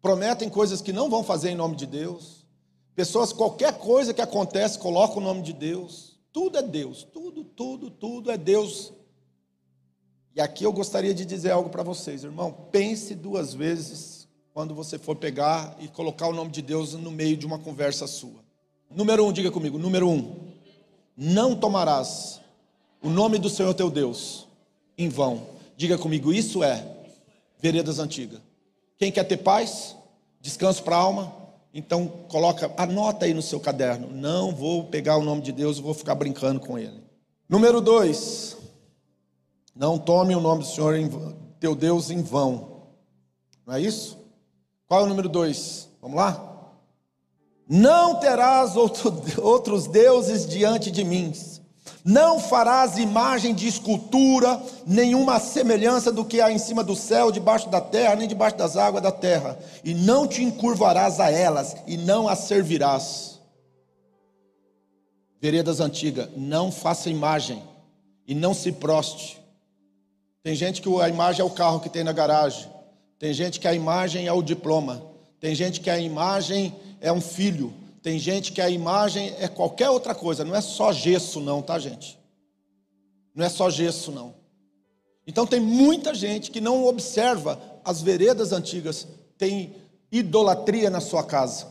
prometem 0.00 0.48
coisas 0.48 0.80
que 0.80 0.94
não 0.94 1.10
vão 1.10 1.22
fazer 1.22 1.50
em 1.50 1.54
nome 1.54 1.76
de 1.76 1.86
Deus. 1.86 2.46
Pessoas, 2.94 3.32
qualquer 3.34 3.76
coisa 3.76 4.14
que 4.14 4.22
acontece, 4.22 4.78
colocam 4.78 5.18
o 5.18 5.20
nome 5.20 5.42
de 5.42 5.52
Deus. 5.52 6.18
Tudo 6.32 6.56
é 6.56 6.62
Deus, 6.62 7.02
tudo, 7.02 7.44
tudo, 7.44 7.90
tudo 7.90 8.30
é 8.30 8.38
Deus. 8.38 8.94
E 10.34 10.40
aqui 10.40 10.64
eu 10.64 10.72
gostaria 10.72 11.12
de 11.12 11.26
dizer 11.26 11.50
algo 11.50 11.68
para 11.68 11.82
vocês, 11.82 12.24
irmão. 12.24 12.50
Pense 12.70 13.14
duas 13.14 13.52
vezes 13.52 14.13
quando 14.54 14.74
você 14.74 14.98
for 14.98 15.16
pegar 15.16 15.76
e 15.78 15.88
colocar 15.88 16.28
o 16.28 16.32
nome 16.32 16.50
de 16.50 16.62
Deus 16.62 16.94
no 16.94 17.10
meio 17.10 17.36
de 17.36 17.44
uma 17.44 17.58
conversa 17.58 18.06
sua. 18.06 18.42
Número 18.90 19.26
um, 19.26 19.32
diga 19.32 19.50
comigo. 19.50 19.76
Número 19.76 20.08
um, 20.08 20.48
não 21.14 21.54
tomarás 21.54 22.40
o 23.02 23.10
nome 23.10 23.36
do 23.36 23.50
Senhor 23.50 23.74
teu 23.74 23.90
Deus 23.90 24.48
em 24.96 25.10
vão 25.10 25.54
Diga 25.76 25.98
comigo, 25.98 26.32
isso 26.32 26.62
é 26.62 26.86
veredas 27.58 27.98
antigas. 27.98 28.40
Quem 28.96 29.10
quer 29.10 29.24
ter 29.24 29.38
paz, 29.38 29.96
descanso 30.40 30.82
para 30.82 30.96
a 30.96 31.00
alma, 31.00 31.34
então 31.72 32.06
coloca, 32.28 32.72
anota 32.76 33.26
aí 33.26 33.34
no 33.34 33.42
seu 33.42 33.58
caderno. 33.58 34.08
Não 34.10 34.54
vou 34.54 34.84
pegar 34.84 35.16
o 35.16 35.24
nome 35.24 35.42
de 35.42 35.50
Deus 35.50 35.80
vou 35.80 35.92
ficar 35.92 36.14
brincando 36.14 36.60
com 36.60 36.78
ele. 36.78 37.02
Número 37.48 37.80
dois, 37.80 38.56
não 39.74 39.98
tome 39.98 40.34
o 40.36 40.40
nome 40.40 40.62
do 40.62 40.68
Senhor 40.68 40.94
em, 40.94 41.10
teu 41.58 41.74
Deus 41.74 42.08
em 42.08 42.22
vão. 42.22 42.84
Não 43.66 43.74
é 43.74 43.80
isso? 43.80 44.23
Qual 44.86 45.00
é 45.00 45.04
o 45.04 45.08
número 45.08 45.28
dois? 45.28 45.88
Vamos 46.00 46.16
lá? 46.16 46.50
Não 47.68 48.16
terás 48.16 48.76
outro, 48.76 49.22
outros 49.42 49.86
deuses 49.86 50.46
diante 50.46 50.90
de 50.90 51.02
mim. 51.02 51.32
Não 52.04 52.38
farás 52.38 52.98
imagem 52.98 53.54
de 53.54 53.66
escultura, 53.66 54.62
nenhuma 54.86 55.40
semelhança 55.40 56.12
do 56.12 56.22
que 56.22 56.38
há 56.38 56.52
em 56.52 56.58
cima 56.58 56.84
do 56.84 56.94
céu, 56.94 57.32
debaixo 57.32 57.70
da 57.70 57.80
terra, 57.80 58.14
nem 58.14 58.28
debaixo 58.28 58.58
das 58.58 58.76
águas 58.76 59.02
da 59.02 59.10
terra, 59.10 59.58
e 59.82 59.94
não 59.94 60.28
te 60.28 60.42
encurvarás 60.42 61.18
a 61.18 61.30
elas, 61.30 61.74
e 61.86 61.96
não 61.96 62.28
as 62.28 62.40
servirás. 62.40 63.40
Veredas 65.40 65.80
antigas, 65.80 66.28
não 66.36 66.70
faça 66.70 67.08
imagem, 67.08 67.62
e 68.26 68.34
não 68.34 68.52
se 68.52 68.70
proste. 68.70 69.42
Tem 70.42 70.54
gente 70.54 70.82
que 70.82 71.00
a 71.00 71.08
imagem 71.08 71.40
é 71.40 71.44
o 71.44 71.50
carro 71.50 71.80
que 71.80 71.88
tem 71.88 72.04
na 72.04 72.12
garagem, 72.12 72.68
tem 73.24 73.32
gente 73.32 73.58
que 73.58 73.66
a 73.66 73.72
imagem 73.72 74.26
é 74.26 74.32
o 74.34 74.42
diploma, 74.42 75.02
tem 75.40 75.54
gente 75.54 75.80
que 75.80 75.88
a 75.88 75.98
imagem 75.98 76.76
é 77.00 77.10
um 77.10 77.22
filho, 77.22 77.72
tem 78.02 78.18
gente 78.18 78.52
que 78.52 78.60
a 78.60 78.68
imagem 78.68 79.34
é 79.38 79.48
qualquer 79.48 79.88
outra 79.88 80.14
coisa, 80.14 80.44
não 80.44 80.54
é 80.54 80.60
só 80.60 80.92
gesso, 80.92 81.40
não, 81.40 81.62
tá, 81.62 81.78
gente? 81.78 82.18
Não 83.34 83.42
é 83.42 83.48
só 83.48 83.70
gesso, 83.70 84.12
não. 84.12 84.34
Então 85.26 85.46
tem 85.46 85.58
muita 85.58 86.12
gente 86.12 86.50
que 86.50 86.60
não 86.60 86.84
observa 86.84 87.58
as 87.82 88.02
veredas 88.02 88.52
antigas, 88.52 89.08
tem 89.38 89.74
idolatria 90.12 90.90
na 90.90 91.00
sua 91.00 91.24
casa, 91.24 91.66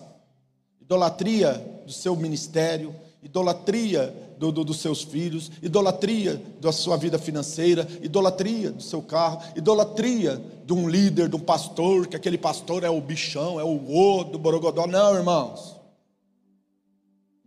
idolatria 0.81 1.53
do 1.85 1.93
seu 1.93 2.15
ministério, 2.15 2.95
idolatria 3.23 4.13
do, 4.37 4.51
do, 4.51 4.63
dos 4.63 4.81
seus 4.81 5.01
filhos, 5.01 5.49
idolatria 5.61 6.41
da 6.59 6.71
sua 6.71 6.97
vida 6.97 7.17
financeira, 7.17 7.87
idolatria 8.01 8.71
do 8.71 8.83
seu 8.83 9.01
carro, 9.01 9.41
idolatria 9.55 10.41
de 10.65 10.73
um 10.73 10.89
líder, 10.89 11.29
de 11.29 11.35
um 11.35 11.39
pastor, 11.39 12.07
que 12.07 12.15
aquele 12.15 12.37
pastor 12.37 12.83
é 12.83 12.89
o 12.89 12.99
bichão, 12.99 13.59
é 13.59 13.63
o 13.63 13.79
o 13.89 14.23
do 14.25 14.37
borogodó. 14.37 14.85
Não, 14.85 15.15
irmãos. 15.15 15.77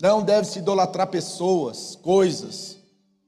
Não 0.01 0.23
deve 0.23 0.47
se 0.47 0.59
idolatrar 0.59 1.09
pessoas, 1.09 1.97
coisas. 1.97 2.77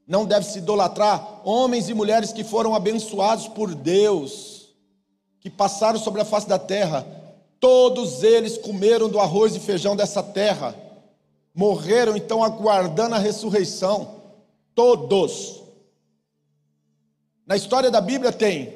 Não 0.07 0.25
deve 0.25 0.47
se 0.47 0.59
idolatrar 0.59 1.43
homens 1.45 1.90
e 1.90 1.95
mulheres 1.95 2.33
que 2.33 2.43
foram 2.43 2.75
abençoados 2.75 3.47
por 3.49 3.75
Deus, 3.75 4.69
que 5.40 5.50
passaram 5.50 5.99
sobre 5.99 6.23
a 6.23 6.25
face 6.25 6.49
da 6.49 6.59
terra. 6.59 7.07
Todos 7.61 8.23
eles 8.23 8.57
comeram 8.57 9.09
do 9.09 9.19
arroz 9.19 9.55
e 9.55 9.61
feijão 9.61 9.95
dessa 9.95 10.23
terra. 10.23 10.75
Morreram 11.58 12.16
então 12.16 12.44
aguardando 12.44 13.16
a 13.16 13.18
ressurreição. 13.18 14.22
Todos. 14.76 15.60
Na 17.44 17.56
história 17.56 17.90
da 17.90 18.00
Bíblia 18.00 18.30
tem 18.30 18.72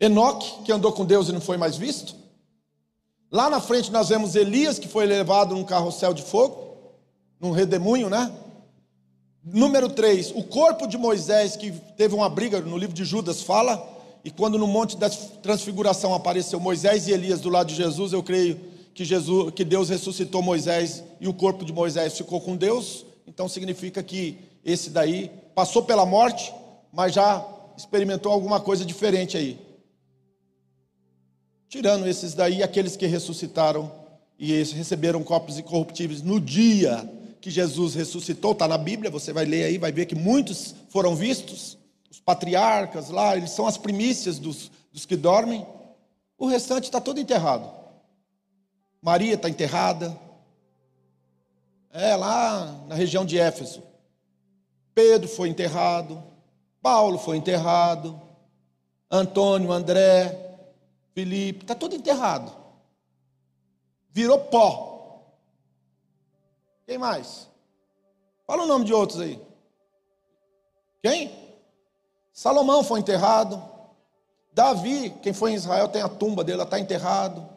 Enoque, 0.00 0.62
que 0.62 0.72
andou 0.72 0.92
com 0.92 1.04
Deus 1.04 1.28
e 1.28 1.32
não 1.32 1.42
foi 1.42 1.58
mais 1.58 1.76
visto. 1.76 2.16
Lá 3.30 3.50
na 3.50 3.60
frente 3.60 3.92
nós 3.92 4.08
vemos 4.08 4.34
Elias, 4.34 4.78
que 4.78 4.88
foi 4.88 5.04
levado 5.04 5.54
num 5.54 5.62
carrossel 5.62 6.14
de 6.14 6.22
fogo 6.22 6.64
num 7.38 7.50
redemoinho, 7.50 8.08
né? 8.08 8.32
Número 9.44 9.90
3, 9.90 10.30
o 10.36 10.42
corpo 10.42 10.86
de 10.86 10.96
Moisés, 10.96 11.54
que 11.54 11.70
teve 11.98 12.14
uma 12.14 12.30
briga 12.30 12.62
no 12.62 12.78
livro 12.78 12.94
de 12.94 13.04
Judas, 13.04 13.42
fala, 13.42 13.86
e 14.24 14.30
quando 14.30 14.56
no 14.56 14.66
monte 14.66 14.96
da 14.96 15.10
transfiguração 15.10 16.14
apareceu 16.14 16.58
Moisés 16.58 17.08
e 17.08 17.12
Elias 17.12 17.42
do 17.42 17.50
lado 17.50 17.66
de 17.66 17.74
Jesus, 17.74 18.14
eu 18.14 18.22
creio 18.22 18.72
que, 18.94 19.04
Jesus, 19.04 19.52
que 19.52 19.64
Deus 19.64 19.88
ressuscitou 19.88 20.40
Moisés 20.40 21.02
e 21.20 21.26
o 21.26 21.34
corpo 21.34 21.64
de 21.64 21.72
Moisés 21.72 22.16
ficou 22.16 22.40
com 22.40 22.56
Deus, 22.56 23.04
então 23.26 23.48
significa 23.48 24.02
que 24.02 24.38
esse 24.64 24.88
daí 24.88 25.30
passou 25.54 25.82
pela 25.82 26.06
morte, 26.06 26.54
mas 26.92 27.12
já 27.12 27.44
experimentou 27.76 28.30
alguma 28.30 28.60
coisa 28.60 28.84
diferente 28.84 29.36
aí. 29.36 29.58
Tirando 31.68 32.06
esses 32.06 32.34
daí, 32.34 32.62
aqueles 32.62 32.96
que 32.96 33.06
ressuscitaram 33.06 33.90
e 34.38 34.52
receberam 34.62 35.24
corpos 35.24 35.58
incorruptíveis 35.58 36.22
no 36.22 36.40
dia 36.40 37.08
que 37.40 37.50
Jesus 37.50 37.94
ressuscitou, 37.94 38.52
está 38.52 38.66
na 38.68 38.78
Bíblia, 38.78 39.10
você 39.10 39.32
vai 39.32 39.44
ler 39.44 39.64
aí, 39.64 39.76
vai 39.76 39.92
ver 39.92 40.06
que 40.06 40.14
muitos 40.14 40.74
foram 40.88 41.14
vistos, 41.14 41.76
os 42.10 42.20
patriarcas 42.20 43.10
lá, 43.10 43.36
eles 43.36 43.50
são 43.50 43.66
as 43.66 43.76
primícias 43.76 44.38
dos, 44.38 44.70
dos 44.92 45.04
que 45.04 45.16
dormem, 45.16 45.66
o 46.38 46.46
restante 46.46 46.84
está 46.84 47.00
todo 47.00 47.20
enterrado. 47.20 47.83
Maria 49.04 49.34
está 49.34 49.50
enterrada, 49.50 50.18
é 51.90 52.16
lá 52.16 52.64
na 52.88 52.94
região 52.94 53.22
de 53.22 53.38
Éfeso. 53.38 53.82
Pedro 54.94 55.28
foi 55.28 55.50
enterrado, 55.50 56.24
Paulo 56.80 57.18
foi 57.18 57.36
enterrado, 57.36 58.18
Antônio, 59.10 59.70
André, 59.70 60.56
Felipe, 61.12 61.64
está 61.64 61.74
todo 61.74 61.94
enterrado. 61.94 62.50
Virou 64.10 64.38
pó. 64.40 65.22
Quem 66.86 66.96
mais? 66.96 67.46
Fala 68.46 68.62
o 68.62 68.66
nome 68.66 68.86
de 68.86 68.94
outros 68.94 69.20
aí. 69.20 69.38
Quem? 71.02 71.30
Salomão 72.32 72.82
foi 72.82 73.00
enterrado. 73.00 73.62
Davi, 74.54 75.10
quem 75.22 75.34
foi 75.34 75.50
em 75.50 75.56
Israel, 75.56 75.88
tem 75.88 76.00
a 76.00 76.08
tumba 76.08 76.42
dele, 76.42 76.62
está 76.62 76.80
enterrado. 76.80 77.53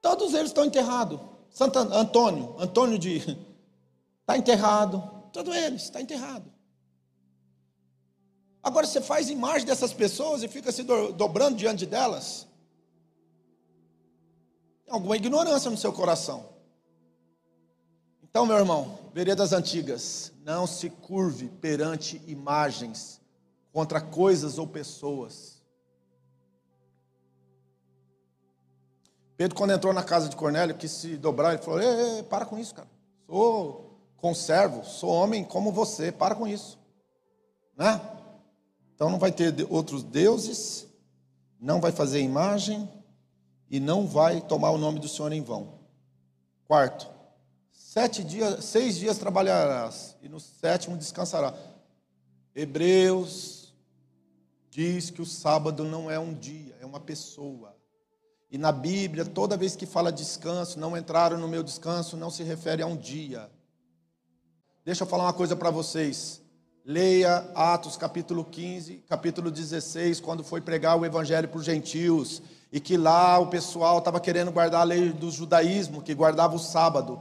Todos 0.00 0.34
eles 0.34 0.48
estão 0.48 0.64
enterrados. 0.64 1.20
Santo 1.50 1.78
Antônio, 1.78 2.56
Antônio 2.58 2.98
de, 2.98 3.16
está 4.20 4.36
enterrado. 4.38 5.02
Todos 5.32 5.54
eles, 5.54 5.82
está 5.82 6.00
enterrado. 6.00 6.50
Agora 8.62 8.86
você 8.86 9.00
faz 9.00 9.30
imagem 9.30 9.66
dessas 9.66 9.92
pessoas 9.92 10.42
e 10.42 10.48
fica 10.48 10.70
se 10.70 10.82
dobrando 10.82 11.56
diante 11.56 11.86
delas. 11.86 12.46
Tem 14.84 14.94
alguma 14.94 15.16
ignorância 15.16 15.70
no 15.70 15.76
seu 15.76 15.92
coração. 15.92 16.50
Então, 18.22 18.46
meu 18.46 18.56
irmão, 18.56 18.98
veredas 19.12 19.52
antigas, 19.52 20.32
não 20.44 20.66
se 20.66 20.90
curve 20.90 21.48
perante 21.48 22.22
imagens 22.26 23.20
contra 23.72 24.00
coisas 24.00 24.58
ou 24.58 24.66
pessoas. 24.66 25.59
Pedro, 29.40 29.56
quando 29.56 29.72
entrou 29.72 29.94
na 29.94 30.02
casa 30.02 30.28
de 30.28 30.36
Cornélio, 30.36 30.76
quis 30.76 30.90
se 30.90 31.16
dobrar, 31.16 31.54
ele 31.54 31.62
falou: 31.62 31.80
ei, 31.80 32.16
ei, 32.18 32.22
para 32.22 32.44
com 32.44 32.58
isso, 32.58 32.74
cara. 32.74 32.86
Sou 33.26 33.98
conservo, 34.18 34.84
sou 34.84 35.08
homem 35.08 35.42
como 35.44 35.72
você, 35.72 36.12
para 36.12 36.34
com 36.34 36.46
isso. 36.46 36.78
Né? 37.74 37.98
Então 38.94 39.08
não 39.08 39.18
vai 39.18 39.32
ter 39.32 39.66
outros 39.70 40.02
deuses, 40.02 40.86
não 41.58 41.80
vai 41.80 41.90
fazer 41.90 42.20
imagem 42.20 42.86
e 43.70 43.80
não 43.80 44.06
vai 44.06 44.42
tomar 44.42 44.72
o 44.72 44.76
nome 44.76 44.98
do 44.98 45.08
Senhor 45.08 45.32
em 45.32 45.42
vão. 45.42 45.72
Quarto, 46.68 47.08
sete 47.72 48.22
dias, 48.22 48.62
seis 48.62 48.96
dias 48.98 49.16
trabalharás 49.16 50.18
e 50.20 50.28
no 50.28 50.38
sétimo 50.38 50.98
descansará. 50.98 51.54
Hebreus 52.54 53.74
diz 54.68 55.08
que 55.08 55.22
o 55.22 55.26
sábado 55.26 55.82
não 55.82 56.10
é 56.10 56.18
um 56.18 56.34
dia, 56.34 56.76
é 56.78 56.84
uma 56.84 57.00
pessoa. 57.00 57.79
E 58.50 58.58
na 58.58 58.72
Bíblia, 58.72 59.24
toda 59.24 59.56
vez 59.56 59.76
que 59.76 59.86
fala 59.86 60.10
descanso, 60.10 60.80
não 60.80 60.96
entraram 60.96 61.38
no 61.38 61.46
meu 61.46 61.62
descanso, 61.62 62.16
não 62.16 62.30
se 62.30 62.42
refere 62.42 62.82
a 62.82 62.86
um 62.86 62.96
dia. 62.96 63.48
Deixa 64.84 65.04
eu 65.04 65.06
falar 65.06 65.24
uma 65.24 65.32
coisa 65.32 65.54
para 65.54 65.70
vocês. 65.70 66.42
Leia 66.84 67.46
Atos 67.54 67.96
capítulo 67.96 68.44
15, 68.44 69.04
capítulo 69.08 69.52
16, 69.52 70.18
quando 70.18 70.42
foi 70.42 70.60
pregar 70.60 70.98
o 70.98 71.06
evangelho 71.06 71.46
para 71.46 71.58
os 71.58 71.64
gentios, 71.64 72.42
e 72.72 72.80
que 72.80 72.96
lá 72.96 73.38
o 73.38 73.46
pessoal 73.46 73.98
estava 73.98 74.18
querendo 74.18 74.50
guardar 74.50 74.80
a 74.80 74.84
lei 74.84 75.12
do 75.12 75.30
judaísmo, 75.30 76.02
que 76.02 76.12
guardava 76.12 76.56
o 76.56 76.58
sábado. 76.58 77.20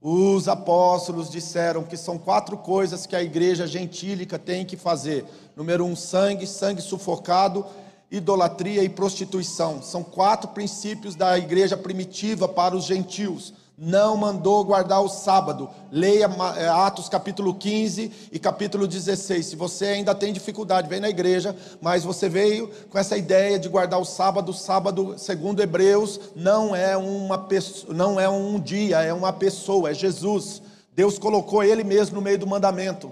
Os 0.00 0.48
apóstolos 0.48 1.28
disseram 1.28 1.82
que 1.82 1.96
são 1.96 2.16
quatro 2.16 2.56
coisas 2.56 3.04
que 3.04 3.14
a 3.14 3.22
igreja 3.22 3.66
gentílica 3.66 4.38
tem 4.38 4.64
que 4.64 4.78
fazer. 4.78 5.26
Número 5.54 5.84
um, 5.84 5.94
sangue, 5.94 6.46
sangue 6.46 6.80
sufocado 6.80 7.66
idolatria 8.10 8.82
e 8.82 8.88
prostituição. 8.88 9.82
São 9.82 10.02
quatro 10.02 10.48
princípios 10.48 11.14
da 11.14 11.38
igreja 11.38 11.76
primitiva 11.76 12.48
para 12.48 12.74
os 12.74 12.84
gentios. 12.84 13.54
Não 13.82 14.14
mandou 14.14 14.62
guardar 14.62 15.00
o 15.00 15.08
sábado. 15.08 15.70
Leia 15.90 16.28
é, 16.58 16.68
Atos 16.68 17.08
capítulo 17.08 17.54
15 17.54 18.28
e 18.30 18.38
capítulo 18.38 18.86
16. 18.86 19.46
Se 19.46 19.56
você 19.56 19.86
ainda 19.86 20.14
tem 20.14 20.34
dificuldade, 20.34 20.88
vem 20.88 21.00
na 21.00 21.08
igreja, 21.08 21.56
mas 21.80 22.04
você 22.04 22.28
veio 22.28 22.70
com 22.90 22.98
essa 22.98 23.16
ideia 23.16 23.58
de 23.58 23.70
guardar 23.70 23.98
o 23.98 24.04
sábado. 24.04 24.50
O 24.50 24.54
sábado, 24.54 25.14
segundo 25.16 25.62
Hebreus, 25.62 26.20
não 26.36 26.76
é 26.76 26.94
uma 26.94 27.38
pessoa, 27.38 27.94
não 27.94 28.20
é 28.20 28.28
um 28.28 28.60
dia, 28.60 29.00
é 29.00 29.14
uma 29.14 29.32
pessoa, 29.32 29.90
é 29.90 29.94
Jesus. 29.94 30.60
Deus 30.94 31.18
colocou 31.18 31.62
ele 31.62 31.82
mesmo 31.82 32.16
no 32.16 32.20
meio 32.20 32.38
do 32.38 32.46
mandamento. 32.46 33.10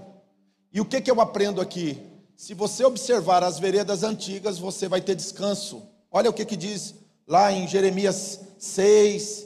E 0.71 0.83
o 0.83 0.85
que, 0.85 1.01
que 1.01 1.11
eu 1.11 1.19
aprendo 1.19 1.63
aqui? 1.63 2.08
Se 2.39 2.55
você 2.55 2.85
observar 2.85 3.43
as 3.43 3.59
veredas 3.59 4.05
antigas, 4.05 4.61
você 4.61 4.87
vai 4.87 5.01
ter 5.01 5.17
descanso. 5.17 5.83
Olha 6.09 6.31
o 6.31 6.33
que, 6.33 6.45
que 6.45 6.57
diz 6.57 6.95
lá 7.27 7.51
em 7.51 7.67
Jeremias 7.67 8.39
6, 8.57 9.45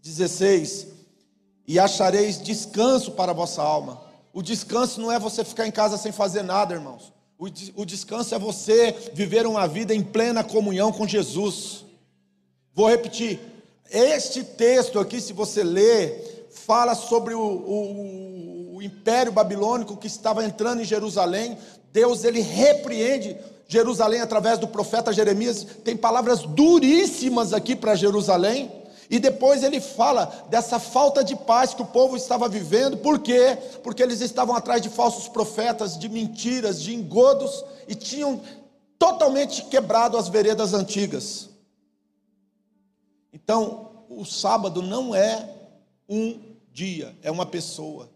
16: 0.00 0.86
E 1.66 1.76
achareis 1.76 2.40
descanso 2.40 3.10
para 3.10 3.32
a 3.32 3.34
vossa 3.34 3.60
alma. 3.60 4.00
O 4.32 4.42
descanso 4.42 5.00
não 5.00 5.10
é 5.10 5.18
você 5.18 5.42
ficar 5.44 5.66
em 5.66 5.72
casa 5.72 5.98
sem 5.98 6.12
fazer 6.12 6.44
nada, 6.44 6.72
irmãos. 6.72 7.12
O 7.36 7.84
descanso 7.84 8.32
é 8.32 8.38
você 8.38 8.92
viver 9.12 9.44
uma 9.44 9.66
vida 9.66 9.92
em 9.92 10.00
plena 10.00 10.44
comunhão 10.44 10.92
com 10.92 11.08
Jesus. 11.08 11.84
Vou 12.72 12.88
repetir. 12.88 13.40
Este 13.90 14.44
texto 14.44 15.00
aqui, 15.00 15.20
se 15.20 15.32
você 15.32 15.64
ler, 15.64 16.46
fala 16.52 16.94
sobre 16.94 17.34
o, 17.34 17.40
o, 17.40 18.76
o 18.76 18.82
império 18.82 19.32
babilônico 19.32 19.96
que 19.96 20.06
estava 20.06 20.44
entrando 20.44 20.80
em 20.80 20.84
Jerusalém, 20.84 21.58
Deus 21.94 22.24
ele 22.24 22.40
repreende 22.40 23.36
Jerusalém 23.68 24.20
através 24.20 24.58
do 24.58 24.66
profeta 24.66 25.12
Jeremias, 25.12 25.64
tem 25.84 25.96
palavras 25.96 26.40
duríssimas 26.40 27.52
aqui 27.52 27.76
para 27.76 27.94
Jerusalém, 27.94 28.68
e 29.08 29.20
depois 29.20 29.62
ele 29.62 29.80
fala 29.80 30.26
dessa 30.50 30.80
falta 30.80 31.22
de 31.22 31.36
paz 31.36 31.72
que 31.72 31.82
o 31.82 31.86
povo 31.86 32.16
estava 32.16 32.48
vivendo, 32.48 32.96
por 32.96 33.20
quê? 33.20 33.56
Porque 33.84 34.02
eles 34.02 34.20
estavam 34.20 34.56
atrás 34.56 34.82
de 34.82 34.88
falsos 34.88 35.28
profetas, 35.28 35.96
de 35.96 36.08
mentiras, 36.08 36.82
de 36.82 36.92
engodos, 36.92 37.64
e 37.86 37.94
tinham 37.94 38.40
totalmente 38.98 39.62
quebrado 39.66 40.18
as 40.18 40.28
veredas 40.28 40.74
antigas. 40.74 41.48
Então, 43.32 44.04
o 44.08 44.24
sábado 44.24 44.82
não 44.82 45.14
é 45.14 45.48
um 46.08 46.40
dia, 46.72 47.16
é 47.22 47.30
uma 47.30 47.46
pessoa. 47.46 48.10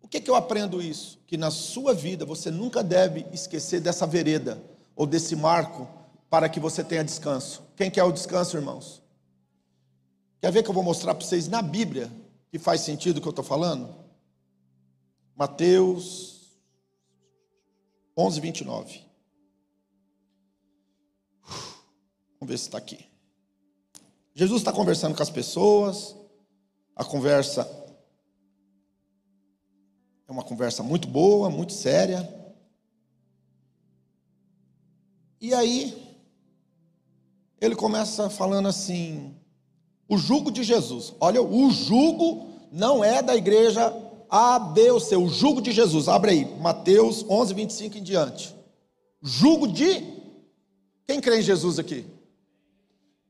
O 0.00 0.06
que, 0.06 0.20
que 0.20 0.30
eu 0.30 0.36
aprendo 0.36 0.80
isso? 0.80 1.15
Que 1.26 1.36
na 1.36 1.50
sua 1.50 1.92
vida 1.92 2.24
você 2.24 2.50
nunca 2.50 2.82
deve 2.82 3.26
esquecer 3.32 3.80
dessa 3.80 4.06
vereda 4.06 4.62
ou 4.94 5.06
desse 5.06 5.34
marco 5.34 5.88
para 6.30 6.48
que 6.48 6.60
você 6.60 6.84
tenha 6.84 7.04
descanso. 7.04 7.62
Quem 7.76 7.90
quer 7.90 8.04
o 8.04 8.12
descanso, 8.12 8.56
irmãos? 8.56 9.02
Quer 10.40 10.52
ver 10.52 10.62
que 10.62 10.70
eu 10.70 10.74
vou 10.74 10.82
mostrar 10.82 11.14
para 11.14 11.26
vocês 11.26 11.48
na 11.48 11.62
Bíblia 11.62 12.10
que 12.50 12.58
faz 12.58 12.80
sentido 12.80 13.18
o 13.18 13.20
que 13.20 13.28
eu 13.28 13.30
estou 13.30 13.44
falando? 13.44 13.94
Mateus 15.34 16.36
11, 18.16 18.40
29. 18.40 19.06
Vamos 22.38 22.52
ver 22.52 22.58
se 22.58 22.64
está 22.64 22.78
aqui. 22.78 23.06
Jesus 24.34 24.60
está 24.60 24.72
conversando 24.72 25.16
com 25.16 25.22
as 25.22 25.30
pessoas, 25.30 26.16
a 26.94 27.04
conversa 27.04 27.64
uma 30.36 30.44
conversa 30.44 30.82
muito 30.82 31.08
boa, 31.08 31.48
muito 31.48 31.72
séria. 31.72 32.28
E 35.40 35.54
aí, 35.54 35.96
ele 37.58 37.74
começa 37.74 38.28
falando 38.28 38.68
assim: 38.68 39.34
o 40.06 40.18
jugo 40.18 40.50
de 40.50 40.62
Jesus. 40.62 41.14
Olha, 41.18 41.42
o 41.42 41.70
jugo 41.70 42.48
não 42.70 43.02
é 43.02 43.22
da 43.22 43.34
igreja 43.34 43.90
A, 44.28 44.58
B 44.58 44.90
ou 44.90 45.00
C. 45.00 45.16
O 45.16 45.26
jugo 45.26 45.62
de 45.62 45.72
Jesus. 45.72 46.06
Abre 46.06 46.32
aí, 46.32 46.44
Mateus 46.60 47.24
11, 47.26 47.54
25 47.54 47.96
em 47.96 48.02
diante. 48.02 48.54
Jugo 49.22 49.66
de. 49.66 50.04
Quem 51.06 51.18
crê 51.18 51.38
em 51.38 51.42
Jesus 51.42 51.78
aqui? 51.78 52.04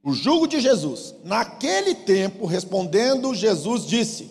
O 0.02 0.12
jugo 0.12 0.48
de 0.48 0.58
Jesus. 0.58 1.14
Naquele 1.22 1.94
tempo, 1.94 2.46
respondendo, 2.46 3.32
Jesus 3.32 3.86
disse: 3.86 4.28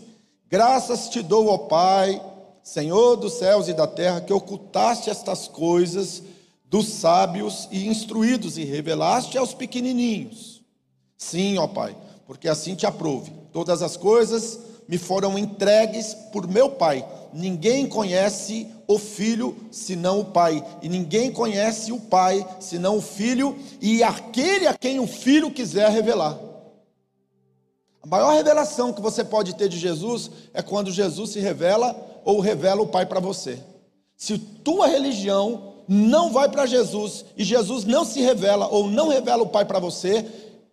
Graças 0.49 1.07
te 1.07 1.21
dou, 1.21 1.47
ó 1.47 1.57
Pai 1.57 2.34
Senhor 2.65 3.15
dos 3.15 3.33
céus 3.33 3.67
e 3.67 3.73
da 3.73 3.85
terra, 3.85 4.21
que 4.21 4.33
ocultaste 4.33 5.11
estas 5.11 5.47
coisas 5.47 6.23
dos 6.67 6.87
sábios 6.87 7.69
e 7.71 7.87
instruídos 7.87 8.57
e 8.57 8.63
revelaste 8.63 9.37
aos 9.37 9.53
pequenininhos. 9.53 10.63
Sim, 11.15 11.59
ó 11.59 11.67
Pai, 11.67 11.95
porque 12.25 12.47
assim 12.47 12.73
te 12.73 12.87
aprove. 12.87 13.31
Todas 13.53 13.83
as 13.83 13.95
coisas 13.95 14.59
me 14.87 14.97
foram 14.97 15.37
entregues 15.37 16.15
por 16.33 16.47
meu 16.47 16.71
Pai. 16.71 17.07
Ninguém 17.31 17.87
conhece 17.87 18.67
o 18.87 18.97
Filho 18.97 19.55
senão 19.69 20.21
o 20.21 20.25
Pai, 20.25 20.65
e 20.81 20.89
ninguém 20.89 21.31
conhece 21.31 21.91
o 21.91 21.99
Pai 21.99 22.43
senão 22.59 22.97
o 22.97 23.01
Filho 23.01 23.55
e 23.79 24.01
aquele 24.01 24.65
a 24.65 24.73
quem 24.73 24.99
o 24.99 25.05
Filho 25.05 25.51
quiser 25.51 25.91
revelar. 25.91 26.39
A 28.01 28.07
maior 28.07 28.33
revelação 28.33 28.91
que 28.91 29.01
você 29.01 29.23
pode 29.23 29.55
ter 29.55 29.69
de 29.69 29.77
Jesus 29.77 30.31
é 30.51 30.63
quando 30.63 30.91
Jesus 30.91 31.29
se 31.29 31.39
revela 31.39 32.14
ou 32.25 32.41
revela 32.41 32.81
o 32.81 32.87
Pai 32.87 33.05
para 33.05 33.21
você. 33.21 33.59
Se 34.17 34.37
tua 34.37 34.87
religião 34.87 35.75
não 35.87 36.33
vai 36.33 36.49
para 36.49 36.65
Jesus 36.65 37.23
e 37.37 37.43
Jesus 37.43 37.85
não 37.85 38.03
se 38.03 38.19
revela 38.19 38.67
ou 38.67 38.89
não 38.89 39.07
revela 39.07 39.43
o 39.43 39.49
Pai 39.49 39.63
para 39.63 39.79
você, 39.79 40.23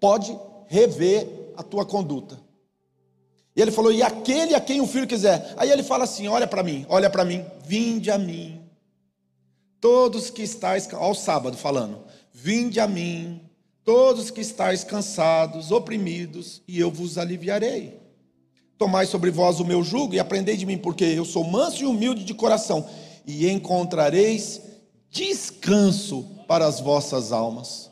pode 0.01 0.37
rever 0.67 1.53
a 1.57 1.63
tua 1.63 1.85
conduta. 1.85 2.41
E 3.55 3.61
ele 3.61 3.71
falou: 3.71 3.93
"E 3.93 4.03
aquele 4.03 4.55
a 4.55 4.61
quem 4.61 4.81
o 4.81 4.87
filho 4.87 5.07
quiser". 5.07 5.55
Aí 5.59 5.71
ele 5.71 5.83
fala 5.83 6.05
assim: 6.05 6.27
"Olha 6.27 6.47
para 6.47 6.63
mim, 6.63 6.87
olha 6.89 7.11
para 7.11 7.25
mim, 7.25 7.45
vinde 7.65 8.11
a 8.11 8.17
mim. 8.17 8.61
Todos 9.79 10.31
que 10.31 10.43
estáis 10.43 10.93
ao 10.95 11.15
sábado 11.15 11.57
falando: 11.57 12.01
Vinde 12.33 12.81
a 12.81 12.89
mim, 12.89 13.41
todos 13.85 14.31
que 14.31 14.41
estáis 14.41 14.83
cansados, 14.83 15.71
oprimidos, 15.71 16.63
e 16.67 16.81
eu 16.81 16.91
vos 16.91 17.19
aliviarei. 17.19 18.02
Tomai 18.79 19.07
sobre 19.07 19.31
vós 19.31 19.61
o 19.61 19.65
meu 19.65 19.83
jugo 19.83 20.15
e 20.15 20.19
aprendei 20.19 20.57
de 20.57 20.67
mim, 20.67 20.79
porque 20.79 21.05
eu 21.05 21.25
sou 21.25 21.45
manso 21.45 21.83
e 21.83 21.87
humilde 21.87 22.25
de 22.25 22.35
coração, 22.35 22.87
e 23.27 23.49
encontrareis 23.49 24.61
descanso 25.11 26.25
para 26.49 26.67
as 26.67 26.81
vossas 26.81 27.33
almas. 27.33 27.91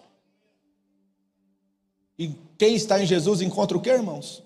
E 2.18 2.34
quem 2.58 2.74
está 2.74 3.02
em 3.02 3.06
Jesus 3.06 3.40
encontra 3.40 3.76
o 3.76 3.80
que, 3.80 3.90
irmãos? 3.90 4.42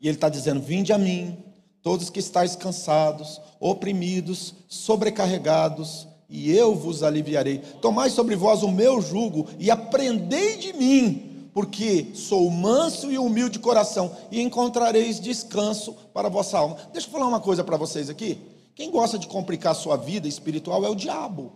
E 0.00 0.08
ele 0.08 0.16
está 0.16 0.28
dizendo: 0.28 0.60
Vinde 0.60 0.92
a 0.92 0.98
mim, 0.98 1.36
todos 1.82 2.10
que 2.10 2.18
estáis 2.18 2.56
cansados, 2.56 3.40
oprimidos, 3.60 4.54
sobrecarregados, 4.68 6.08
e 6.28 6.52
eu 6.52 6.74
vos 6.74 7.02
aliviarei. 7.02 7.58
Tomai 7.80 8.10
sobre 8.10 8.34
vós 8.34 8.62
o 8.62 8.70
meu 8.70 9.00
jugo 9.00 9.46
e 9.58 9.70
aprendei 9.70 10.56
de 10.56 10.72
mim, 10.72 11.25
porque 11.56 12.08
sou 12.12 12.50
manso 12.50 13.10
e 13.10 13.16
humilde 13.16 13.54
de 13.54 13.60
coração, 13.60 14.14
e 14.30 14.42
encontrareis 14.42 15.18
descanso 15.18 15.94
para 16.12 16.28
a 16.28 16.30
vossa 16.30 16.58
alma. 16.58 16.76
Deixa 16.92 17.08
eu 17.08 17.10
falar 17.10 17.26
uma 17.26 17.40
coisa 17.40 17.64
para 17.64 17.78
vocês 17.78 18.10
aqui. 18.10 18.38
Quem 18.74 18.90
gosta 18.90 19.18
de 19.18 19.26
complicar 19.26 19.72
a 19.72 19.74
sua 19.74 19.96
vida 19.96 20.28
espiritual 20.28 20.84
é 20.84 20.90
o 20.90 20.94
diabo. 20.94 21.54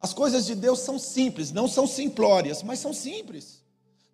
As 0.00 0.12
coisas 0.12 0.44
de 0.44 0.56
Deus 0.56 0.80
são 0.80 0.98
simples, 0.98 1.52
não 1.52 1.68
são 1.68 1.86
simplórias, 1.86 2.64
mas 2.64 2.80
são 2.80 2.92
simples. 2.92 3.62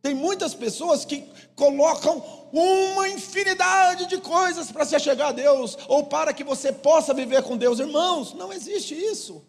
Tem 0.03 0.15
muitas 0.15 0.53
pessoas 0.53 1.07
que 1.07 1.25
colocam 1.57 2.23
uma 2.53 3.09
infinidade 3.09 4.05
de 4.05 4.19
coisas 4.19 4.71
para 4.71 4.85
se 4.85 5.01
chegar 5.01 5.29
a 5.29 5.33
Deus, 5.33 5.79
ou 5.89 6.05
para 6.05 6.35
que 6.35 6.45
você 6.45 6.71
possa 6.71 7.15
viver 7.15 7.43
com 7.45 7.57
Deus. 7.57 7.79
Irmãos, 7.79 8.35
não 8.35 8.53
existe 8.53 8.95
isso. 8.95 9.43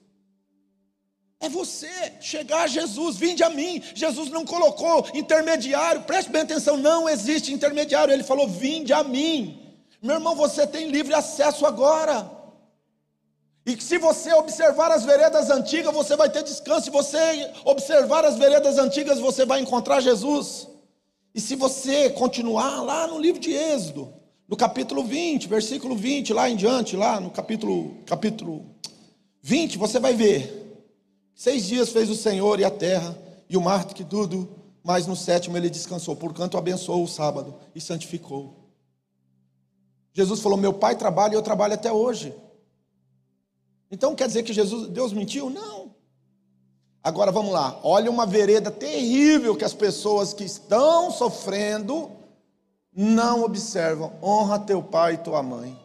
É 1.44 1.50
você 1.50 2.14
chegar 2.22 2.62
a 2.62 2.68
Jesus, 2.68 3.18
vinde 3.18 3.44
a 3.44 3.50
mim. 3.50 3.84
Jesus 3.94 4.30
não 4.30 4.46
colocou 4.46 5.06
intermediário, 5.14 6.04
preste 6.04 6.32
bem 6.32 6.44
atenção, 6.44 6.78
não 6.78 7.10
existe 7.10 7.52
intermediário. 7.52 8.14
Ele 8.14 8.24
falou: 8.24 8.48
vinde 8.48 8.94
a 8.94 9.04
mim. 9.04 9.60
Meu 10.02 10.16
irmão, 10.16 10.38
você 10.38 10.66
tem 10.66 10.88
livre 10.90 11.14
acesso 11.14 11.66
agora. 11.66 12.32
E 13.66 13.80
se 13.82 13.98
você 13.98 14.34
observar 14.34 14.90
as 14.90 15.04
veredas 15.04 15.50
antigas, 15.50 15.94
você 15.94 16.16
vai 16.16 16.30
ter 16.30 16.44
descanso. 16.44 16.86
Se 16.86 16.90
você 16.90 17.52
observar 17.66 18.24
as 18.24 18.38
veredas 18.38 18.78
antigas, 18.78 19.20
você 19.20 19.46
vai 19.46 19.60
encontrar 19.60 20.00
Jesus. 20.00 20.70
E 21.36 21.42
se 21.42 21.58
você 21.58 22.10
continuar 22.10 22.82
lá 22.84 23.06
no 23.06 23.20
livro 23.20 23.42
de 23.42 23.52
Êxodo, 23.52 24.14
no 24.48 24.56
capítulo 24.56 25.04
20, 25.04 25.50
versículo 25.50 25.94
20, 25.94 26.32
lá 26.32 26.50
em 26.50 26.56
diante, 26.56 26.96
lá 26.96 27.20
no 27.20 27.30
capítulo, 27.30 27.98
capítulo 28.06 28.66
20, 29.42 29.78
você 29.78 30.00
vai 30.00 30.14
ver. 30.14 30.63
Seis 31.36 31.66
dias 31.66 31.90
fez 31.90 32.10
o 32.10 32.16
Senhor 32.16 32.60
e 32.60 32.64
a 32.64 32.72
terra, 32.72 33.18
e 33.50 33.58
o 33.58 33.62
mar 33.62 33.86
que 33.86 34.04
tudo, 34.04 34.50
mas 34.84 35.08
no 35.08 35.16
sétimo 35.16 35.58
ele 35.58 35.70
descansou, 35.70 36.16
porquanto 36.16 36.58
abençoou 36.58 37.04
o 37.04 37.08
sábado 37.08 37.56
e 37.74 37.82
santificou. 37.82 38.64
Jesus 40.14 40.40
falou: 40.42 40.58
Meu 40.58 40.74
pai 40.74 40.96
trabalha 40.96 41.34
e 41.34 41.36
eu 41.36 41.42
trabalho 41.42 41.74
até 41.74 41.92
hoje. 41.92 42.36
Então 43.90 44.16
quer 44.16 44.28
dizer 44.28 44.44
que 44.44 44.54
Jesus, 44.54 44.90
Deus 44.90 45.14
mentiu? 45.14 45.50
Não. 45.50 45.94
Agora 47.04 47.32
vamos 47.32 47.52
lá. 47.52 47.80
Olha 47.84 48.10
uma 48.10 48.26
vereda 48.26 48.72
terrível 48.72 49.56
que 49.56 49.66
as 49.66 49.74
pessoas 49.74 50.34
que 50.34 50.44
estão 50.44 51.12
sofrendo 51.12 52.12
não 52.96 53.44
observam. 53.44 54.14
Honra 54.22 54.60
teu 54.60 54.82
pai 54.82 55.16
e 55.16 55.18
tua 55.18 55.44
mãe. 55.44 55.78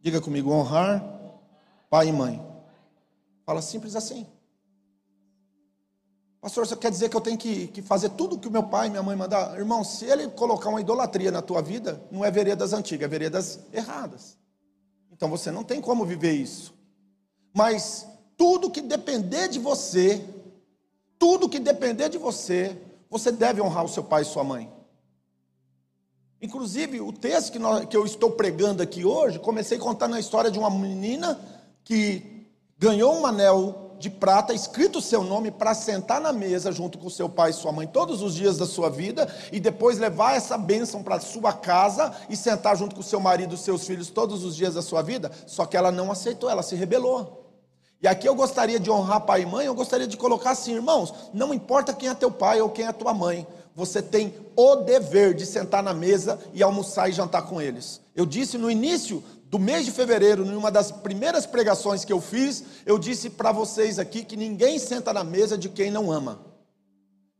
Diga 0.00 0.20
comigo, 0.20 0.52
honrar 0.52 1.04
pai 1.90 2.08
e 2.08 2.12
mãe. 2.12 2.40
Fala 3.44 3.60
simples 3.60 3.96
assim. 3.96 4.26
Pastor, 6.46 6.64
você 6.64 6.76
quer 6.76 6.92
dizer 6.92 7.08
que 7.08 7.16
eu 7.16 7.20
tenho 7.20 7.36
que, 7.36 7.66
que 7.66 7.82
fazer 7.82 8.10
tudo 8.10 8.38
que 8.38 8.46
o 8.46 8.50
meu 8.52 8.62
pai 8.62 8.86
e 8.86 8.90
minha 8.90 9.02
mãe 9.02 9.16
mandar? 9.16 9.58
Irmão, 9.58 9.82
se 9.82 10.04
ele 10.04 10.28
colocar 10.28 10.68
uma 10.68 10.80
idolatria 10.80 11.32
na 11.32 11.42
tua 11.42 11.60
vida, 11.60 12.00
não 12.08 12.24
é 12.24 12.30
veredas 12.30 12.72
antigas, 12.72 13.04
é 13.04 13.08
veredas 13.08 13.58
erradas. 13.72 14.38
Então 15.10 15.28
você 15.28 15.50
não 15.50 15.64
tem 15.64 15.80
como 15.80 16.06
viver 16.06 16.34
isso. 16.34 16.72
Mas 17.52 18.06
tudo 18.36 18.70
que 18.70 18.80
depender 18.80 19.48
de 19.48 19.58
você, 19.58 20.24
tudo 21.18 21.48
que 21.48 21.58
depender 21.58 22.08
de 22.08 22.16
você, 22.16 22.80
você 23.10 23.32
deve 23.32 23.60
honrar 23.60 23.84
o 23.84 23.88
seu 23.88 24.04
pai 24.04 24.22
e 24.22 24.26
sua 24.26 24.44
mãe. 24.44 24.72
Inclusive, 26.40 27.00
o 27.00 27.12
texto 27.12 27.50
que, 27.50 27.58
nós, 27.58 27.86
que 27.86 27.96
eu 27.96 28.06
estou 28.06 28.30
pregando 28.30 28.84
aqui 28.84 29.04
hoje, 29.04 29.40
comecei 29.40 29.78
contando 29.78 30.14
a 30.14 30.20
história 30.20 30.48
de 30.48 30.60
uma 30.60 30.70
menina 30.70 31.40
que 31.82 32.46
ganhou 32.78 33.12
um 33.16 33.26
anel 33.26 33.85
de 33.98 34.10
prata, 34.10 34.52
escrito 34.54 34.98
o 34.98 35.02
seu 35.02 35.22
nome, 35.22 35.50
para 35.50 35.74
sentar 35.74 36.20
na 36.20 36.32
mesa 36.32 36.70
junto 36.70 36.98
com 36.98 37.08
seu 37.08 37.28
pai 37.28 37.50
e 37.50 37.54
sua 37.54 37.72
mãe 37.72 37.86
todos 37.86 38.22
os 38.22 38.34
dias 38.34 38.58
da 38.58 38.66
sua 38.66 38.90
vida, 38.90 39.28
e 39.50 39.58
depois 39.58 39.98
levar 39.98 40.36
essa 40.36 40.58
bênção 40.58 41.02
para 41.02 41.20
sua 41.20 41.52
casa 41.52 42.12
e 42.28 42.36
sentar 42.36 42.76
junto 42.76 42.94
com 42.94 43.02
seu 43.02 43.20
marido 43.20 43.54
e 43.54 43.58
seus 43.58 43.86
filhos 43.86 44.10
todos 44.10 44.44
os 44.44 44.54
dias 44.56 44.74
da 44.74 44.82
sua 44.82 45.02
vida, 45.02 45.30
só 45.46 45.64
que 45.64 45.76
ela 45.76 45.90
não 45.90 46.10
aceitou, 46.10 46.50
ela 46.50 46.62
se 46.62 46.76
rebelou. 46.76 47.44
E 48.02 48.06
aqui 48.06 48.28
eu 48.28 48.34
gostaria 48.34 48.78
de 48.78 48.90
honrar 48.90 49.22
pai 49.22 49.42
e 49.42 49.46
mãe, 49.46 49.66
eu 49.66 49.74
gostaria 49.74 50.06
de 50.06 50.16
colocar 50.16 50.50
assim, 50.50 50.74
irmãos, 50.74 51.14
não 51.32 51.54
importa 51.54 51.94
quem 51.94 52.08
é 52.08 52.14
teu 52.14 52.30
pai 52.30 52.60
ou 52.60 52.68
quem 52.68 52.86
é 52.86 52.92
tua 52.92 53.14
mãe, 53.14 53.46
você 53.76 54.00
tem 54.00 54.34
o 54.56 54.76
dever 54.76 55.34
de 55.34 55.44
sentar 55.44 55.82
na 55.82 55.92
mesa 55.92 56.38
e 56.54 56.62
almoçar 56.62 57.10
e 57.10 57.12
jantar 57.12 57.42
com 57.42 57.60
eles. 57.60 58.00
Eu 58.14 58.24
disse 58.24 58.56
no 58.56 58.70
início 58.70 59.22
do 59.48 59.58
mês 59.58 59.84
de 59.84 59.92
fevereiro, 59.92 60.44
numa 60.44 60.70
das 60.70 60.90
primeiras 60.90 61.46
pregações 61.46 62.04
que 62.04 62.12
eu 62.12 62.20
fiz, 62.20 62.64
eu 62.84 62.98
disse 62.98 63.30
para 63.30 63.52
vocês 63.52 63.98
aqui 63.98 64.24
que 64.24 64.36
ninguém 64.36 64.78
senta 64.78 65.12
na 65.12 65.22
mesa 65.22 65.56
de 65.56 65.68
quem 65.68 65.90
não 65.90 66.10
ama. 66.10 66.40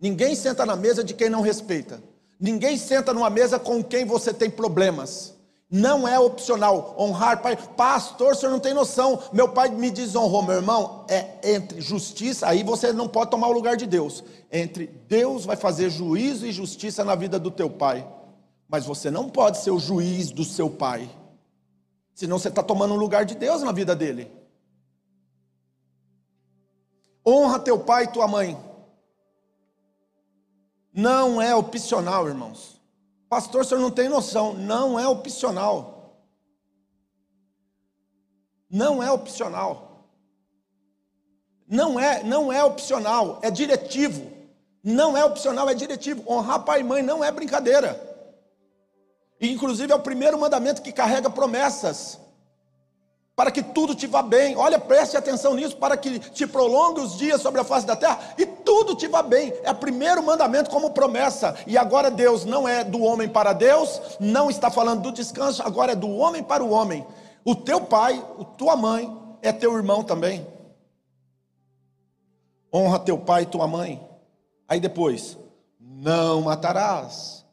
Ninguém 0.00 0.34
senta 0.34 0.64
na 0.64 0.76
mesa 0.76 1.02
de 1.02 1.14
quem 1.14 1.28
não 1.28 1.40
respeita. 1.40 2.02
Ninguém 2.38 2.76
senta 2.76 3.12
numa 3.12 3.30
mesa 3.30 3.58
com 3.58 3.82
quem 3.82 4.04
você 4.04 4.32
tem 4.32 4.48
problemas. 4.48 5.34
Não 5.68 6.06
é 6.06 6.16
opcional 6.16 6.94
honrar 6.96 7.42
pai. 7.42 7.56
Pastor, 7.56 8.32
o 8.32 8.34
senhor 8.36 8.52
não 8.52 8.60
tem 8.60 8.72
noção. 8.72 9.20
Meu 9.32 9.48
pai 9.48 9.68
me 9.68 9.90
desonrou, 9.90 10.42
meu 10.42 10.56
irmão. 10.56 11.04
É 11.08 11.54
entre 11.54 11.80
justiça, 11.80 12.46
aí 12.46 12.62
você 12.62 12.92
não 12.92 13.08
pode 13.08 13.32
tomar 13.32 13.48
o 13.48 13.52
lugar 13.52 13.76
de 13.76 13.86
Deus. 13.86 14.22
Entre 14.52 14.86
Deus 15.08 15.44
vai 15.44 15.56
fazer 15.56 15.90
juízo 15.90 16.46
e 16.46 16.52
justiça 16.52 17.02
na 17.02 17.16
vida 17.16 17.36
do 17.38 17.50
teu 17.50 17.68
pai. 17.68 18.06
Mas 18.68 18.86
você 18.86 19.10
não 19.10 19.28
pode 19.28 19.58
ser 19.58 19.72
o 19.72 19.80
juiz 19.80 20.30
do 20.30 20.44
seu 20.44 20.70
pai. 20.70 21.10
Senão 22.16 22.38
você 22.38 22.48
está 22.48 22.62
tomando 22.62 22.94
o 22.94 22.96
lugar 22.96 23.26
de 23.26 23.34
Deus 23.34 23.62
na 23.62 23.72
vida 23.72 23.94
dele. 23.94 24.32
Honra 27.24 27.58
teu 27.58 27.78
pai 27.78 28.04
e 28.04 28.08
tua 28.08 28.26
mãe. 28.26 28.58
Não 30.94 31.42
é 31.42 31.54
opcional, 31.54 32.26
irmãos. 32.26 32.80
Pastor, 33.28 33.60
o 33.60 33.64
senhor 33.64 33.82
não 33.82 33.90
tem 33.90 34.08
noção. 34.08 34.54
Não 34.54 34.98
é 34.98 35.06
opcional. 35.06 36.24
Não 38.70 39.02
é 39.02 39.12
opcional. 39.12 40.08
Não 41.68 42.00
é, 42.00 42.22
não 42.22 42.50
é 42.50 42.64
opcional, 42.64 43.40
é 43.42 43.50
diretivo. 43.50 44.32
Não 44.82 45.14
é 45.14 45.22
opcional, 45.22 45.68
é 45.68 45.74
diretivo. 45.74 46.22
Honrar 46.26 46.64
pai 46.64 46.80
e 46.80 46.84
mãe 46.84 47.02
não 47.02 47.22
é 47.22 47.30
brincadeira. 47.30 48.15
E, 49.40 49.52
inclusive 49.52 49.92
é 49.92 49.96
o 49.96 50.00
primeiro 50.00 50.38
mandamento 50.38 50.82
que 50.82 50.92
carrega 50.92 51.28
promessas 51.28 52.18
para 53.36 53.50
que 53.50 53.62
tudo 53.62 53.94
te 53.94 54.06
vá 54.06 54.22
bem. 54.22 54.56
Olha, 54.56 54.78
preste 54.78 55.14
atenção 55.14 55.54
nisso, 55.54 55.76
para 55.76 55.94
que 55.94 56.18
te 56.18 56.46
prolongue 56.46 57.02
os 57.02 57.18
dias 57.18 57.42
sobre 57.42 57.60
a 57.60 57.64
face 57.64 57.86
da 57.86 57.94
terra 57.94 58.18
e 58.38 58.46
tudo 58.46 58.96
te 58.96 59.06
vá 59.06 59.22
bem. 59.22 59.52
É 59.62 59.70
o 59.70 59.74
primeiro 59.74 60.22
mandamento 60.22 60.70
como 60.70 60.90
promessa. 60.90 61.54
E 61.66 61.76
agora 61.76 62.10
Deus 62.10 62.46
não 62.46 62.66
é 62.66 62.82
do 62.82 63.02
homem 63.02 63.28
para 63.28 63.52
Deus, 63.52 64.00
não 64.18 64.48
está 64.48 64.70
falando 64.70 65.02
do 65.02 65.12
descanso, 65.12 65.62
agora 65.62 65.92
é 65.92 65.94
do 65.94 66.10
homem 66.10 66.42
para 66.42 66.64
o 66.64 66.70
homem. 66.70 67.06
O 67.44 67.54
teu 67.54 67.82
pai, 67.82 68.24
a 68.40 68.44
tua 68.44 68.74
mãe, 68.74 69.14
é 69.42 69.52
teu 69.52 69.76
irmão 69.76 70.02
também. 70.02 70.46
Honra 72.72 72.98
teu 72.98 73.18
pai 73.18 73.42
e 73.42 73.46
tua 73.46 73.68
mãe. 73.68 74.02
Aí 74.66 74.80
depois, 74.80 75.38
não 75.78 76.40
matarás, 76.40 77.45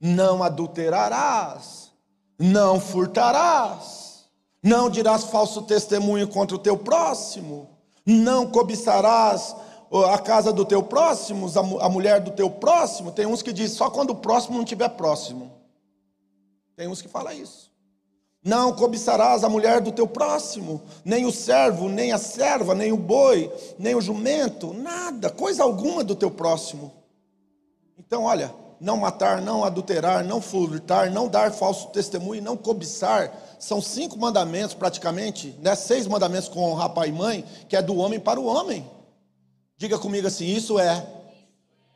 não 0.00 0.42
adulterarás, 0.42 1.92
não 2.38 2.80
furtarás 2.80 4.00
não 4.62 4.90
dirás 4.90 5.24
falso 5.24 5.62
testemunho 5.62 6.28
contra 6.28 6.56
o 6.56 6.60
teu 6.60 6.76
próximo. 6.76 7.68
Não 8.04 8.50
cobiçarás 8.50 9.56
a 10.12 10.18
casa 10.18 10.52
do 10.52 10.64
teu 10.64 10.82
próximo, 10.82 11.48
a 11.80 11.88
mulher 11.88 12.20
do 12.20 12.30
teu 12.30 12.50
próximo. 12.50 13.10
Tem 13.12 13.26
uns 13.26 13.42
que 13.42 13.52
dizem 13.52 13.76
só 13.76 13.90
quando 13.90 14.10
o 14.10 14.16
próximo 14.16 14.56
não 14.56 14.64
estiver 14.64 14.88
próximo. 14.90 15.50
Tem 16.76 16.88
uns 16.88 17.00
que 17.00 17.08
falam 17.08 17.32
isso. 17.32 17.70
Não 18.42 18.74
cobiçarás 18.74 19.44
a 19.44 19.50
mulher 19.50 19.82
do 19.82 19.92
teu 19.92 20.08
próximo, 20.08 20.80
nem 21.04 21.26
o 21.26 21.32
servo, 21.32 21.90
nem 21.90 22.10
a 22.10 22.16
serva, 22.16 22.74
nem 22.74 22.90
o 22.90 22.96
boi, 22.96 23.52
nem 23.78 23.94
o 23.94 24.00
jumento, 24.00 24.72
nada, 24.72 25.28
coisa 25.28 25.62
alguma 25.62 26.02
do 26.02 26.16
teu 26.16 26.30
próximo. 26.30 26.90
Então, 27.98 28.24
olha, 28.24 28.50
não 28.80 28.96
matar, 28.96 29.42
não 29.42 29.62
adulterar, 29.62 30.24
não 30.24 30.40
furtar, 30.40 31.10
não 31.10 31.28
dar 31.28 31.52
falso 31.52 31.88
testemunho, 31.88 32.42
não 32.42 32.56
cobiçar, 32.56 33.32
são 33.58 33.80
cinco 33.80 34.18
mandamentos 34.18 34.74
praticamente, 34.74 35.54
né? 35.58 35.74
seis 35.74 36.06
mandamentos 36.06 36.48
com 36.48 36.62
honrar 36.62 36.94
pai 36.94 37.10
e 37.10 37.12
mãe, 37.12 37.44
que 37.68 37.76
é 37.76 37.82
do 37.82 37.96
homem 37.96 38.18
para 38.18 38.40
o 38.40 38.46
homem. 38.46 38.90
Diga 39.76 39.98
comigo 39.98 40.26
assim, 40.26 40.46
isso 40.46 40.78
é 40.78 41.06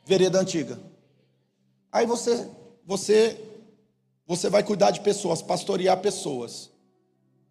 vereda 0.05 0.39
antiga. 0.39 0.79
Aí 1.91 2.05
você, 2.05 2.49
você, 2.85 3.39
você 4.27 4.49
vai 4.49 4.63
cuidar 4.63 4.91
de 4.91 5.01
pessoas, 5.01 5.41
pastorear 5.41 5.99
pessoas. 5.99 6.69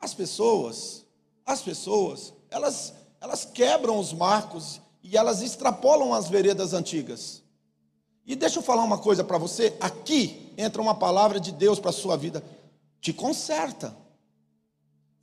As 0.01 0.15
pessoas, 0.15 1.05
as 1.45 1.61
pessoas, 1.61 2.33
elas, 2.51 2.95
elas 3.21 3.45
quebram 3.45 3.99
os 3.99 4.13
marcos 4.13 4.81
e 5.03 5.17
elas 5.17 5.43
extrapolam 5.43 6.15
as 6.15 6.29
veredas 6.29 6.73
antigas. 6.73 7.44
E 8.27 8.35
deixa 8.35 8.59
eu 8.59 8.63
falar 8.63 8.83
uma 8.83 8.99
coisa 8.99 9.23
para 9.23 9.37
você, 9.37 9.75
aqui 9.81 10.53
entra 10.57 10.81
uma 10.81 10.95
palavra 10.95 11.39
de 11.39 11.53
Deus 11.53 11.79
para 11.79 11.91
a 11.91 11.93
sua 11.93 12.17
vida. 12.17 12.43
Te 13.01 13.13
conserta. 13.13 13.95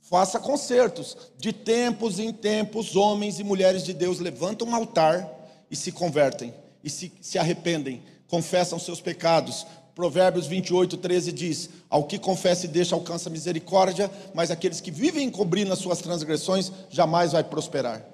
faça 0.00 0.38
concertos. 0.38 1.16
De 1.38 1.52
tempos 1.52 2.18
em 2.18 2.32
tempos, 2.32 2.94
homens 2.94 3.40
e 3.40 3.44
mulheres 3.44 3.82
de 3.82 3.92
Deus 3.92 4.18
levantam 4.18 4.68
um 4.68 4.74
altar 4.74 5.28
e 5.70 5.76
se 5.76 5.90
convertem, 5.90 6.54
e 6.84 6.90
se, 6.90 7.10
se 7.20 7.38
arrependem, 7.38 8.02
confessam 8.28 8.78
seus 8.78 9.00
pecados. 9.00 9.66
Provérbios 9.94 10.46
28, 10.46 10.96
13 10.96 11.32
diz: 11.32 11.70
Ao 11.88 12.04
que 12.04 12.18
confessa 12.18 12.66
e 12.66 12.68
deixa 12.68 12.94
alcança 12.94 13.30
misericórdia, 13.30 14.10
mas 14.34 14.50
aqueles 14.50 14.80
que 14.80 14.90
vivem 14.90 15.26
encobrindo 15.26 15.72
as 15.72 15.78
suas 15.78 15.98
transgressões 15.98 16.70
jamais 16.90 17.32
vai 17.32 17.42
prosperar. 17.42 18.04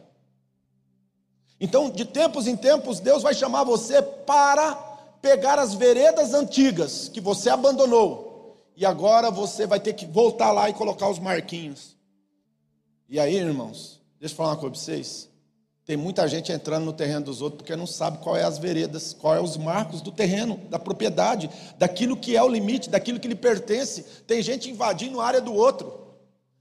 Então, 1.61 1.91
de 1.91 2.05
tempos 2.05 2.47
em 2.47 2.57
tempos, 2.57 3.01
Deus 3.01 3.23
vai 3.23 3.35
chamar 3.35 3.65
você 3.65 4.01
para 4.29 4.75
pegar 5.23 5.59
as 5.59 5.73
veredas 5.73 6.35
antigas 6.35 7.09
que 7.09 7.19
você 7.19 7.49
abandonou, 7.49 8.63
e 8.77 8.85
agora 8.85 9.31
você 9.31 9.67
vai 9.67 9.81
ter 9.81 9.95
que 9.95 10.05
voltar 10.05 10.53
lá 10.53 10.69
e 10.69 10.75
colocar 10.75 11.09
os 11.09 11.19
marquinhos. 11.19 11.97
E 13.09 13.19
aí, 13.19 13.37
irmãos, 13.37 14.03
deixa 14.21 14.35
eu 14.35 14.37
falar 14.37 14.51
uma 14.51 14.57
coisa 14.57 14.75
para 14.75 14.85
vocês. 14.85 15.31
Tem 15.87 15.97
muita 15.97 16.29
gente 16.29 16.53
entrando 16.53 16.85
no 16.85 16.93
terreno 16.93 17.25
dos 17.25 17.41
outros 17.41 17.63
porque 17.63 17.75
não 17.75 17.87
sabe 17.87 18.19
qual 18.19 18.37
é 18.37 18.45
as 18.45 18.59
veredas, 18.59 19.15
qual 19.15 19.35
é 19.35 19.41
os 19.41 19.57
marcos 19.57 20.03
do 20.03 20.13
terreno, 20.13 20.59
da 20.69 20.79
propriedade, 20.79 21.49
daquilo 21.79 22.15
que 22.15 22.37
é 22.37 22.43
o 22.43 22.49
limite, 22.49 22.91
daquilo 22.91 23.19
que 23.19 23.29
lhe 23.29 23.35
pertence. 23.35 24.03
Tem 24.27 24.43
gente 24.43 24.71
invadindo 24.71 25.23
a 25.23 25.27
área 25.27 25.41
do 25.41 25.55
outro. 25.55 26.08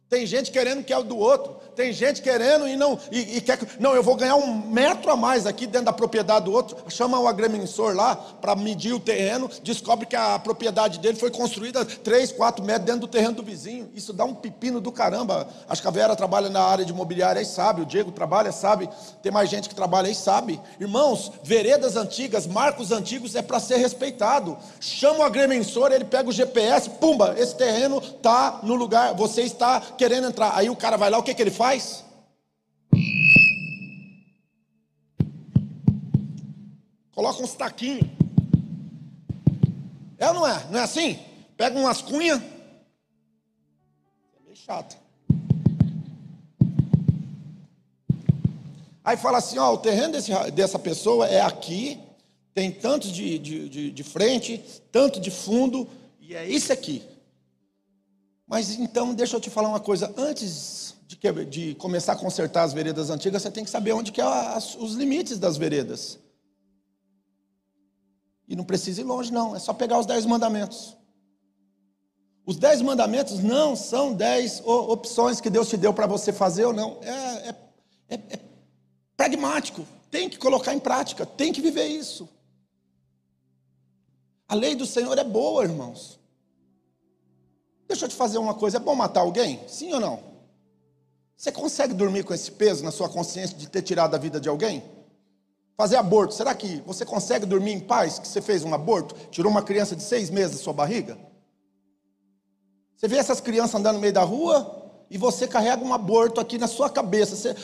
Tem 0.09 0.25
gente 0.25 0.51
querendo 0.51 0.85
que 0.85 0.93
é 0.93 0.97
o 0.97 1.03
do 1.03 1.17
outro. 1.17 1.57
Tem 1.75 1.91
gente 1.91 2.21
querendo 2.21 2.67
e 2.67 2.75
não 2.75 2.97
e, 3.11 3.37
e, 3.37 3.41
quer 3.41 3.59
não 3.79 3.93
eu 3.93 4.01
vou 4.01 4.15
ganhar 4.15 4.35
um 4.35 4.67
metro 4.67 5.11
a 5.11 5.15
mais 5.15 5.45
aqui 5.45 5.67
dentro 5.67 5.85
da 5.85 5.93
propriedade 5.93 6.45
do 6.45 6.51
outro. 6.53 6.77
Chama 6.89 7.19
o 7.19 7.27
agrimensor 7.27 7.93
lá 7.93 8.15
para 8.15 8.55
medir 8.55 8.93
o 8.93 8.99
terreno, 8.99 9.49
descobre 9.61 10.05
que 10.05 10.15
a 10.15 10.39
propriedade 10.39 10.97
dele 10.97 11.17
foi 11.17 11.29
construída 11.29 11.85
3, 11.85 12.31
4 12.31 12.65
metros 12.65 12.85
dentro 12.85 13.01
do 13.01 13.07
terreno 13.07 13.35
do 13.35 13.43
vizinho. 13.43 13.91
Isso 13.93 14.13
dá 14.13 14.23
um 14.23 14.33
pepino 14.33 14.79
do 14.79 14.91
caramba. 14.91 15.47
Acho 15.67 15.81
que 15.81 15.87
a 15.87 15.91
Vera 15.91 16.15
trabalha 16.15 16.49
na 16.49 16.63
área 16.63 16.85
de 16.85 16.91
imobiliária 16.91 17.41
e 17.41 17.45
sabe, 17.45 17.81
o 17.81 17.85
Diego 17.85 18.11
trabalha, 18.11 18.51
sabe. 18.51 18.89
Tem 19.21 19.31
mais 19.31 19.49
gente 19.49 19.67
que 19.67 19.75
trabalha 19.75 20.07
aí 20.07 20.15
sabe. 20.15 20.59
Irmãos, 20.79 21.33
veredas 21.43 21.97
antigas, 21.97 22.47
marcos 22.47 22.91
antigos 22.91 23.35
é 23.35 23.41
para 23.41 23.59
ser 23.59 23.77
respeitado. 23.77 24.57
Chama 24.79 25.19
o 25.19 25.23
agrimensor, 25.23 25.91
ele 25.91 26.05
pega 26.05 26.29
o 26.29 26.31
GPS, 26.31 26.89
pumba, 26.91 27.35
esse 27.37 27.55
terreno 27.55 27.99
tá 27.99 28.61
no 28.63 28.73
lugar, 28.73 29.13
você 29.13 29.41
está 29.41 29.81
querendo 29.97 30.27
entrar. 30.27 30.55
Aí 30.55 30.69
o 30.69 30.75
cara 30.75 30.95
vai 30.95 31.09
lá, 31.09 31.17
o 31.17 31.23
que 31.23 31.33
que 31.33 31.41
ele 31.41 31.51
faz? 31.51 32.05
Coloca 37.11 37.41
uns 37.41 37.53
taquinhos. 37.53 38.07
É 40.19 40.27
ou 40.27 40.35
não 40.35 40.47
é? 40.47 40.67
Não 40.69 40.79
é 40.79 40.83
assim? 40.83 41.19
Pega 41.57 41.77
umas 41.77 42.01
cunhas. 42.01 42.39
É 42.39 42.43
meio 44.45 44.55
chato. 44.55 44.95
Aí 49.03 49.17
fala 49.17 49.39
assim: 49.39 49.57
ó, 49.57 49.73
o 49.73 49.77
terreno 49.77 50.13
desse, 50.13 50.31
dessa 50.51 50.77
pessoa 50.77 51.27
é 51.27 51.41
aqui, 51.41 51.99
tem 52.53 52.71
tanto 52.71 53.07
de, 53.07 53.39
de, 53.39 53.69
de, 53.69 53.91
de 53.91 54.03
frente, 54.03 54.61
tanto 54.91 55.19
de 55.19 55.31
fundo, 55.31 55.87
e 56.19 56.35
é 56.35 56.47
isso 56.47 56.73
aqui. 56.73 57.03
Mas 58.47 58.71
então, 58.79 59.13
deixa 59.13 59.35
eu 59.35 59.41
te 59.41 59.49
falar 59.49 59.67
uma 59.67 59.79
coisa. 59.79 60.13
Antes 60.17 60.95
de, 61.05 61.45
de 61.45 61.75
começar 61.75 62.13
a 62.13 62.15
consertar 62.15 62.63
as 62.63 62.71
veredas 62.71 63.09
antigas, 63.09 63.41
você 63.41 63.51
tem 63.51 63.65
que 63.65 63.69
saber 63.69 63.91
onde 63.91 64.11
que 64.11 64.21
é 64.21 64.23
as, 64.23 64.75
os 64.75 64.93
limites 64.93 65.37
das 65.37 65.57
veredas. 65.57 66.17
E 68.47 68.55
não 68.55 68.63
precisa 68.63 69.01
ir 69.01 69.03
longe, 69.03 69.31
não. 69.33 69.53
É 69.53 69.59
só 69.59 69.73
pegar 69.73 69.99
os 69.99 70.05
dez 70.05 70.25
mandamentos. 70.25 70.95
Os 72.45 72.55
dez 72.55 72.81
mandamentos 72.81 73.43
não 73.43 73.75
são 73.75 74.13
dez 74.13 74.61
opções 74.65 75.41
que 75.41 75.49
Deus 75.49 75.67
te 75.67 75.75
deu 75.75 75.93
para 75.93 76.07
você 76.07 76.31
fazer 76.31 76.63
ou 76.63 76.71
não. 76.71 76.97
É, 77.01 77.49
é, 77.49 77.55
é, 78.07 78.15
é 78.15 78.39
pragmático. 79.17 79.85
Tem 80.09 80.29
que 80.29 80.37
colocar 80.37 80.73
em 80.73 80.79
prática. 80.79 81.25
Tem 81.25 81.51
que 81.51 81.59
viver 81.59 81.87
isso. 81.87 82.29
A 84.47 84.55
lei 84.55 84.75
do 84.75 84.85
Senhor 84.85 85.17
é 85.17 85.25
boa, 85.25 85.63
irmãos. 85.63 86.16
Deixa 87.87 88.05
eu 88.05 88.09
te 88.09 88.15
fazer 88.15 88.37
uma 88.37 88.53
coisa. 88.53 88.77
É 88.77 88.79
bom 88.79 88.95
matar 88.95 89.21
alguém? 89.21 89.61
Sim 89.67 89.93
ou 89.93 89.99
não? 89.99 90.19
Você 91.35 91.51
consegue 91.51 91.93
dormir 91.93 92.23
com 92.23 92.33
esse 92.33 92.51
peso 92.51 92.83
na 92.83 92.91
sua 92.91 93.07
consciência 93.07 93.55
de 93.55 93.69
ter 93.69 93.81
tirado 93.81 94.15
a 94.15 94.17
vida 94.17 94.39
de 94.39 94.49
alguém? 94.49 94.83
Fazer 95.75 95.95
aborto, 95.95 96.33
será 96.33 96.55
que 96.55 96.81
você 96.87 97.05
consegue 97.05 97.45
dormir 97.45 97.71
em 97.71 97.79
paz 97.79 98.17
que 98.17 98.27
você 98.27 98.41
fez 98.41 98.63
um 98.63 98.73
aborto? 98.73 99.15
Tirou 99.29 99.51
uma 99.51 99.61
criança 99.61 99.95
de 99.95 100.01
seis 100.01 100.31
meses 100.31 100.57
da 100.57 100.63
sua 100.63 100.73
barriga? 100.73 101.17
Você 102.95 103.07
vê 103.07 103.17
essas 103.17 103.39
crianças 103.39 103.75
andando 103.75 103.95
no 103.95 104.01
meio 104.01 104.13
da 104.13 104.23
rua 104.23 104.91
e 105.07 105.19
você 105.19 105.47
carrega 105.47 105.83
um 105.85 105.93
aborto 105.93 106.41
aqui 106.41 106.57
na 106.57 106.67
sua 106.67 106.89
cabeça. 106.89 107.35
Você, 107.35 107.55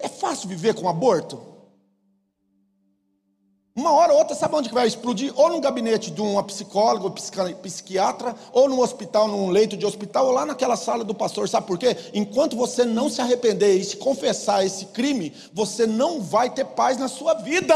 é 0.00 0.08
fácil 0.08 0.48
viver 0.48 0.74
com 0.74 0.88
aborto? 0.88 1.51
Uma 3.74 3.90
hora 3.92 4.12
ou 4.12 4.18
outra, 4.18 4.36
sabe 4.36 4.54
onde 4.54 4.68
que 4.68 4.74
vai 4.74 4.86
explodir? 4.86 5.32
Ou 5.34 5.48
no 5.48 5.60
gabinete 5.60 6.10
de 6.10 6.20
uma 6.20 6.42
psicóloga, 6.42 7.10
psiquiatra, 7.62 8.34
ou 8.52 8.68
no 8.68 8.82
hospital, 8.82 9.26
num 9.26 9.48
leito 9.48 9.78
de 9.78 9.86
hospital, 9.86 10.26
ou 10.26 10.32
lá 10.32 10.44
naquela 10.44 10.76
sala 10.76 11.02
do 11.02 11.14
pastor. 11.14 11.48
Sabe 11.48 11.66
por 11.66 11.78
quê? 11.78 11.96
Enquanto 12.12 12.54
você 12.54 12.84
não 12.84 13.08
se 13.08 13.22
arrepender 13.22 13.76
e 13.76 13.84
se 13.84 13.96
confessar 13.96 14.64
esse 14.64 14.86
crime, 14.86 15.34
você 15.54 15.86
não 15.86 16.20
vai 16.20 16.50
ter 16.50 16.66
paz 16.66 16.98
na 16.98 17.08
sua 17.08 17.32
vida. 17.32 17.74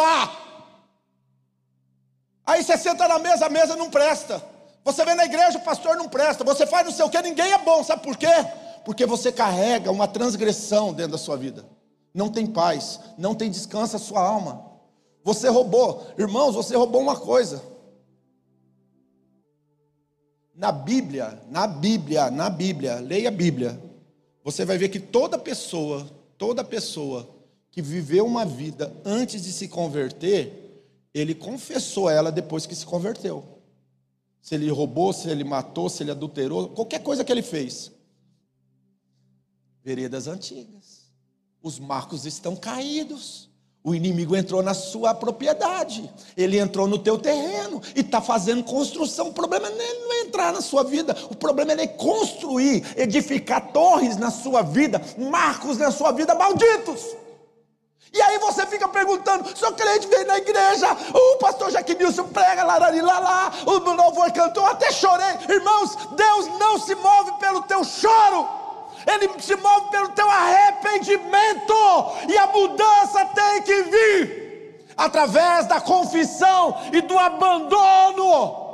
Aí 2.45 2.63
você 2.63 2.77
senta 2.77 3.09
na 3.09 3.19
mesa, 3.19 3.47
a 3.47 3.51
mesa 3.51 3.75
não 3.75 3.89
presta. 3.89 4.45
Você 4.85 5.03
vem 5.03 5.15
na 5.15 5.25
igreja, 5.25 5.57
o 5.57 5.63
pastor 5.63 5.97
não 5.97 6.11
presta. 6.11 6.45
Você 6.45 6.67
faz 6.67 6.85
não 6.85 6.93
sei 6.93 7.07
o 7.07 7.11
que, 7.11 7.21
ninguém 7.23 7.53
é 7.53 7.59
bom. 7.59 7.83
Sabe 7.83 8.03
por 8.03 8.19
quê? 8.19 8.29
Porque 8.85 9.07
você 9.07 9.33
carrega 9.33 9.91
uma 9.91 10.07
transgressão 10.07 10.93
dentro 10.93 11.13
da 11.13 11.19
sua 11.19 11.39
vida. 11.39 11.65
Não 12.13 12.29
tem 12.29 12.47
paz, 12.47 13.01
não 13.17 13.35
tem 13.35 13.51
descanso 13.51 13.97
a 13.97 13.99
sua 13.99 14.21
alma. 14.21 14.76
Você 15.27 15.49
roubou, 15.49 16.07
irmãos, 16.17 16.55
você 16.55 16.77
roubou 16.77 17.01
uma 17.01 17.19
coisa. 17.19 17.61
Na 20.55 20.71
Bíblia, 20.71 21.43
na 21.51 21.67
Bíblia, 21.67 22.31
na 22.31 22.49
Bíblia, 22.49 23.01
leia 23.01 23.27
a 23.27 23.33
Bíblia. 23.33 23.83
Você 24.45 24.65
vai 24.65 24.79
ver 24.79 24.89
que 24.89 25.01
toda 25.01 25.37
pessoa, 25.37 26.09
toda 26.39 26.63
pessoa 26.63 27.29
que 27.73 27.83
viveu 27.83 28.25
uma 28.25 28.45
vida 28.45 28.97
antes 29.05 29.43
de 29.43 29.53
se 29.53 29.67
converter, 29.67 30.87
ele 31.13 31.35
confessou 31.35 32.09
ela 32.09 32.31
depois 32.31 32.65
que 32.65 32.77
se 32.77 32.87
converteu. 32.87 33.45
Se 34.41 34.55
ele 34.55 34.71
roubou, 34.71 35.13
se 35.13 35.29
ele 35.29 35.43
matou, 35.43 35.89
se 35.89 36.05
ele 36.05 36.13
adulterou, 36.13 36.69
qualquer 36.69 37.03
coisa 37.03 37.25
que 37.25 37.33
ele 37.33 37.43
fez. 37.43 37.91
Veredas 39.83 40.29
antigas. 40.29 41.11
Os 41.61 41.81
marcos 41.81 42.27
estão 42.27 42.55
caídos. 42.55 43.51
O 43.87 43.95
inimigo 43.95 44.35
entrou 44.35 44.65
na 44.65 44.75
sua 44.75 45.15
propriedade, 45.15 46.13
ele 46.37 46.59
entrou 46.59 46.89
no 46.89 46.99
teu 46.99 47.17
terreno 47.17 47.81
e 47.95 48.01
está 48.01 48.21
fazendo 48.21 48.65
construção. 48.65 49.29
O 49.29 49.33
problema 49.33 49.71
não 49.71 50.13
é 50.13 50.23
entrar 50.23 50.53
na 50.53 50.61
sua 50.61 50.83
vida, 50.83 51.17
o 51.31 51.37
problema 51.37 51.71
é 51.71 51.87
construir, 51.87 52.85
edificar 52.97 53.71
torres 53.71 54.17
na 54.17 54.29
sua 54.29 54.63
vida, 54.63 55.01
marcos 55.17 55.79
na 55.79 55.93
sua 55.93 56.11
vida 56.11 56.35
malditos. 56.35 57.15
E 58.13 58.21
aí 58.21 58.41
você 58.41 58.67
fica 58.67 58.89
perguntando: 58.89 59.57
sou 59.57 59.71
crente, 59.71 60.09
veio 60.09 60.27
na 60.27 60.39
igreja, 60.39 60.89
o 61.15 61.37
pastor 61.37 61.71
Jaquinilson 61.71 62.25
prega, 62.25 62.65
larari, 62.65 63.01
lá, 63.01 63.21
lá, 63.21 63.53
o 63.67 63.79
louvor 63.79 64.33
cantou, 64.33 64.67
até 64.67 64.91
chorei. 64.91 65.33
Irmãos, 65.49 65.97
Deus 66.17 66.59
não 66.59 66.77
se 66.81 66.97
move 66.97 67.39
pelo 67.39 67.63
teu 67.63 67.85
choro. 67.85 68.66
Ele 69.07 69.41
se 69.41 69.55
move 69.55 69.91
pelo 69.91 70.09
teu 70.11 70.29
arrependimento, 70.29 71.75
e 72.29 72.37
a 72.37 72.47
mudança 72.49 73.25
tem 73.27 73.63
que 73.63 73.83
vir 73.85 74.47
através 74.97 75.67
da 75.67 75.81
confissão 75.81 76.77
e 76.93 77.01
do 77.01 77.17
abandono. 77.19 78.67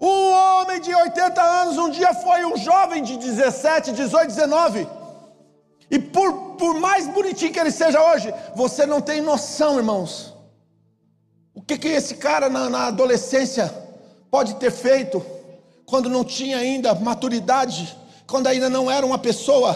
Um 0.00 0.32
homem 0.32 0.80
de 0.80 0.92
80 0.92 1.40
anos 1.40 1.78
um 1.78 1.88
dia 1.88 2.12
foi 2.12 2.44
um 2.44 2.56
jovem 2.56 3.04
de 3.04 3.16
17, 3.16 3.92
18, 3.92 4.26
19. 4.26 4.88
E 5.88 5.98
por, 5.98 6.56
por 6.56 6.80
mais 6.80 7.06
bonitinho 7.06 7.52
que 7.52 7.60
ele 7.60 7.70
seja 7.70 8.02
hoje, 8.10 8.34
você 8.56 8.84
não 8.84 9.00
tem 9.00 9.20
noção, 9.20 9.76
irmãos. 9.76 10.34
O 11.54 11.62
que, 11.62 11.78
que 11.78 11.86
esse 11.86 12.16
cara 12.16 12.48
na, 12.48 12.68
na 12.68 12.86
adolescência 12.86 13.72
pode 14.28 14.56
ter 14.56 14.72
feito? 14.72 15.24
Quando 15.92 16.08
não 16.08 16.24
tinha 16.24 16.56
ainda 16.56 16.94
maturidade, 16.94 17.94
quando 18.26 18.46
ainda 18.46 18.70
não 18.70 18.90
era 18.90 19.04
uma 19.04 19.18
pessoa 19.18 19.74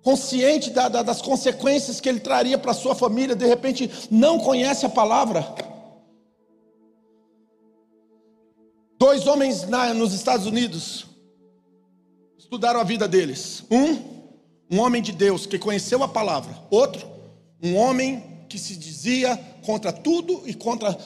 consciente 0.00 0.70
da, 0.70 0.88
da, 0.88 1.02
das 1.02 1.20
consequências 1.20 2.00
que 2.00 2.08
ele 2.08 2.20
traria 2.20 2.56
para 2.56 2.72
sua 2.72 2.94
família, 2.94 3.34
de 3.34 3.44
repente 3.44 3.90
não 4.08 4.38
conhece 4.38 4.86
a 4.86 4.88
palavra. 4.88 5.44
Dois 8.96 9.26
homens 9.26 9.66
na, 9.66 9.92
nos 9.92 10.14
Estados 10.14 10.46
Unidos 10.46 11.06
estudaram 12.38 12.78
a 12.78 12.84
vida 12.84 13.08
deles. 13.08 13.64
Um, 13.68 13.96
um 14.70 14.78
homem 14.78 15.02
de 15.02 15.10
Deus 15.10 15.46
que 15.46 15.58
conheceu 15.58 16.00
a 16.04 16.08
palavra. 16.08 16.56
Outro, 16.70 17.04
um 17.60 17.74
homem 17.74 18.46
que 18.48 18.56
se 18.56 18.76
dizia 18.76 19.36
contra 19.64 19.92
tudo 19.92 20.44
e 20.46 20.54
contra 20.54 20.96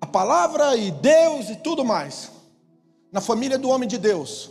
a 0.00 0.06
palavra 0.06 0.74
e 0.74 0.90
Deus 0.90 1.48
e 1.48 1.54
tudo 1.54 1.84
mais. 1.84 2.33
Na 3.14 3.20
família 3.20 3.56
do 3.56 3.68
homem 3.68 3.88
de 3.88 3.96
Deus, 3.96 4.50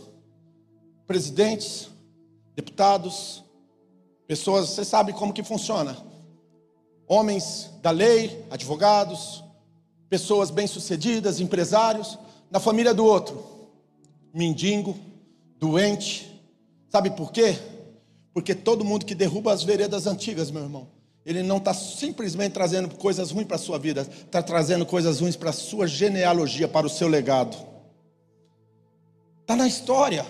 presidentes, 1.06 1.90
deputados, 2.56 3.44
pessoas, 4.26 4.70
você 4.70 4.86
sabe 4.86 5.12
como 5.12 5.34
que 5.34 5.42
funciona. 5.42 5.94
Homens 7.06 7.70
da 7.82 7.90
lei, 7.90 8.42
advogados, 8.50 9.44
pessoas 10.08 10.50
bem-sucedidas, 10.50 11.40
empresários, 11.40 12.18
na 12.50 12.58
família 12.58 12.94
do 12.94 13.04
outro, 13.04 13.44
mendigo, 14.32 14.96
doente. 15.58 16.42
Sabe 16.88 17.10
por 17.10 17.32
quê? 17.32 17.58
Porque 18.32 18.54
todo 18.54 18.82
mundo 18.82 19.04
que 19.04 19.14
derruba 19.14 19.52
as 19.52 19.62
veredas 19.62 20.06
antigas, 20.06 20.50
meu 20.50 20.62
irmão, 20.62 20.88
ele 21.26 21.42
não 21.42 21.58
está 21.58 21.74
simplesmente 21.74 22.54
trazendo 22.54 22.94
coisas 22.94 23.30
ruins 23.30 23.46
para 23.46 23.56
a 23.56 23.58
sua 23.58 23.78
vida, 23.78 24.08
está 24.24 24.42
trazendo 24.42 24.86
coisas 24.86 25.20
ruins 25.20 25.36
para 25.36 25.50
a 25.50 25.52
sua 25.52 25.86
genealogia, 25.86 26.66
para 26.66 26.86
o 26.86 26.90
seu 26.90 27.08
legado. 27.08 27.73
Está 29.44 29.56
na 29.56 29.66
história, 29.66 30.24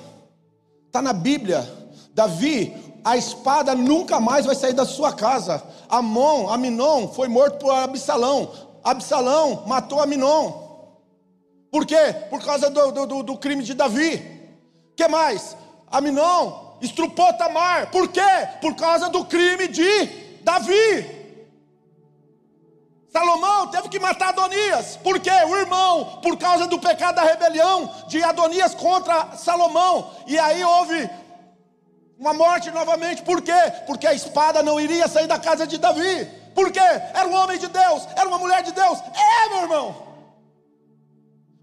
está 0.88 1.00
na 1.00 1.12
Bíblia. 1.12 1.72
Davi, 2.12 2.74
a 3.04 3.16
espada 3.16 3.72
nunca 3.72 4.18
mais 4.18 4.44
vai 4.44 4.56
sair 4.56 4.72
da 4.72 4.84
sua 4.84 5.12
casa. 5.12 5.62
Amon, 5.88 6.48
Aminon 6.48 7.06
foi 7.06 7.28
morto 7.28 7.58
por 7.58 7.70
Absalão. 7.72 8.50
Absalão 8.82 9.62
matou 9.68 10.00
Aminon. 10.00 10.52
Por 11.70 11.86
quê? 11.86 12.12
Por 12.28 12.44
causa 12.44 12.68
do, 12.68 13.06
do, 13.06 13.22
do 13.22 13.38
crime 13.38 13.62
de 13.62 13.72
Davi. 13.72 14.20
que 14.96 15.06
mais? 15.06 15.56
Aminon 15.92 16.76
estrupou 16.80 17.32
Tamar. 17.34 17.92
Por 17.92 18.08
quê? 18.08 18.20
Por 18.60 18.74
causa 18.74 19.08
do 19.08 19.24
crime 19.24 19.68
de 19.68 20.06
Davi. 20.42 21.23
Salomão 23.16 23.68
teve 23.68 23.88
que 23.88 24.00
matar 24.00 24.30
Adonias. 24.30 24.96
Por 24.96 25.20
quê? 25.20 25.30
O 25.46 25.56
irmão, 25.56 26.18
por 26.20 26.36
causa 26.36 26.66
do 26.66 26.80
pecado 26.80 27.14
da 27.14 27.22
rebelião 27.22 27.88
de 28.08 28.20
Adonias 28.20 28.74
contra 28.74 29.36
Salomão. 29.36 30.10
E 30.26 30.36
aí 30.36 30.64
houve 30.64 31.08
uma 32.18 32.34
morte 32.34 32.72
novamente. 32.72 33.22
Por 33.22 33.40
quê? 33.40 33.52
Porque 33.86 34.08
a 34.08 34.12
espada 34.12 34.64
não 34.64 34.80
iria 34.80 35.06
sair 35.06 35.28
da 35.28 35.38
casa 35.38 35.64
de 35.64 35.78
Davi. 35.78 36.24
Por 36.56 36.72
quê? 36.72 36.80
Era 36.80 37.28
um 37.28 37.34
homem 37.34 37.56
de 37.56 37.68
Deus, 37.68 38.02
era 38.16 38.28
uma 38.28 38.38
mulher 38.38 38.64
de 38.64 38.72
Deus. 38.72 38.98
É, 38.98 39.48
meu 39.50 39.62
irmão. 39.62 39.94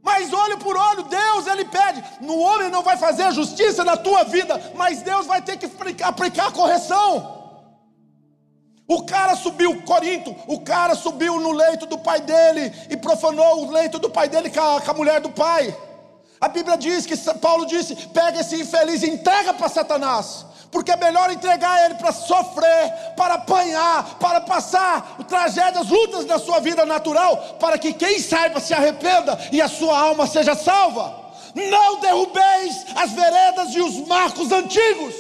Mas 0.02 0.32
olho 0.32 0.58
por 0.58 0.78
olho, 0.78 1.04
Deus 1.04 1.48
ele 1.48 1.66
pede. 1.66 2.02
No 2.22 2.40
homem 2.40 2.70
não 2.70 2.82
vai 2.82 2.96
fazer 2.96 3.30
justiça 3.34 3.84
na 3.84 3.98
tua 3.98 4.24
vida, 4.24 4.72
mas 4.74 5.02
Deus 5.02 5.26
vai 5.26 5.42
ter 5.42 5.58
que 5.58 5.70
aplicar 6.02 6.48
a 6.48 6.52
correção. 6.52 7.41
O 8.92 9.04
cara 9.04 9.38
subiu, 9.38 9.84
Corinto, 9.84 10.36
o 10.48 10.60
cara 10.60 10.96
subiu 10.96 11.40
no 11.40 11.54
leito 11.54 11.86
do 11.86 11.98
pai 11.98 12.20
dele 12.20 12.74
e 12.90 12.98
profanou 12.98 13.66
o 13.66 13.72
leito 13.72 13.98
do 13.98 14.10
pai 14.10 14.28
dele 14.28 14.50
com 14.50 14.60
a, 14.60 14.82
com 14.82 14.92
a 14.92 14.94
mulher 14.94 15.22
do 15.22 15.30
pai. 15.30 15.74
A 16.42 16.50
Bíblia 16.50 16.76
diz 16.78 17.06
que 17.06 17.16
Paulo 17.36 17.66
disse: 17.66 17.96
pega 18.08 18.42
esse 18.42 18.60
infeliz 18.60 19.02
e 19.02 19.10
entrega 19.10 19.54
para 19.54 19.70
Satanás, 19.70 20.46
porque 20.70 20.92
é 20.92 20.98
melhor 20.98 21.32
entregar 21.32 21.86
ele 21.86 21.96
para 21.96 22.12
sofrer, 22.12 23.14
para 23.16 23.36
apanhar, 23.36 24.18
para 24.20 24.42
passar 24.42 25.16
tragédias, 25.26 25.88
lutas 25.88 26.26
na 26.26 26.38
sua 26.38 26.60
vida 26.60 26.86
natural, 26.86 27.38
para 27.62 27.78
que 27.78 27.94
quem 27.94 28.20
saiba 28.20 28.60
se 28.60 28.74
arrependa 28.74 29.40
e 29.54 29.62
a 29.62 29.70
sua 29.70 29.98
alma 29.98 30.28
seja 30.28 30.54
salva. 30.54 31.32
Não 31.56 32.02
derrubeis 32.02 32.86
as 32.94 33.12
veredas 33.14 33.74
e 33.74 33.80
os 33.80 34.06
marcos 34.06 34.52
antigos. 34.52 35.16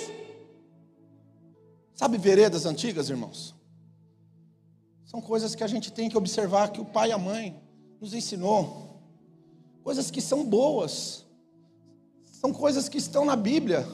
Sabe 1.95 2.17
veredas 2.17 2.65
antigas, 2.65 3.09
irmãos? 3.09 3.60
São 5.11 5.19
coisas 5.19 5.53
que 5.53 5.61
a 5.61 5.67
gente 5.67 5.91
tem 5.91 6.07
que 6.07 6.17
observar 6.17 6.71
que 6.71 6.79
o 6.79 6.85
pai 6.85 7.09
e 7.09 7.11
a 7.11 7.17
mãe 7.17 7.61
nos 7.99 8.13
ensinou. 8.13 9.01
Coisas 9.83 10.09
que 10.09 10.21
são 10.21 10.45
boas. 10.45 11.25
São 12.23 12.53
coisas 12.53 12.87
que 12.87 12.97
estão 12.97 13.25
na 13.25 13.35
Bíblia. 13.35 13.85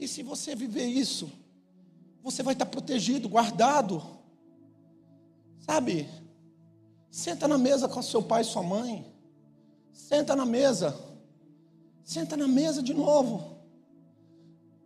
E 0.00 0.08
se 0.08 0.22
você 0.22 0.56
viver 0.56 0.86
isso, 0.86 1.30
você 2.22 2.42
vai 2.42 2.54
estar 2.54 2.64
protegido, 2.64 3.28
guardado. 3.28 4.02
Sabe? 5.60 6.08
Senta 7.10 7.46
na 7.46 7.58
mesa 7.58 7.86
com 7.86 8.00
seu 8.00 8.22
pai 8.22 8.40
e 8.40 8.46
sua 8.46 8.62
mãe. 8.62 9.04
Senta 9.92 10.34
na 10.34 10.46
mesa. 10.46 10.98
Senta 12.02 12.34
na 12.34 12.48
mesa 12.48 12.82
de 12.82 12.94
novo. 12.94 13.58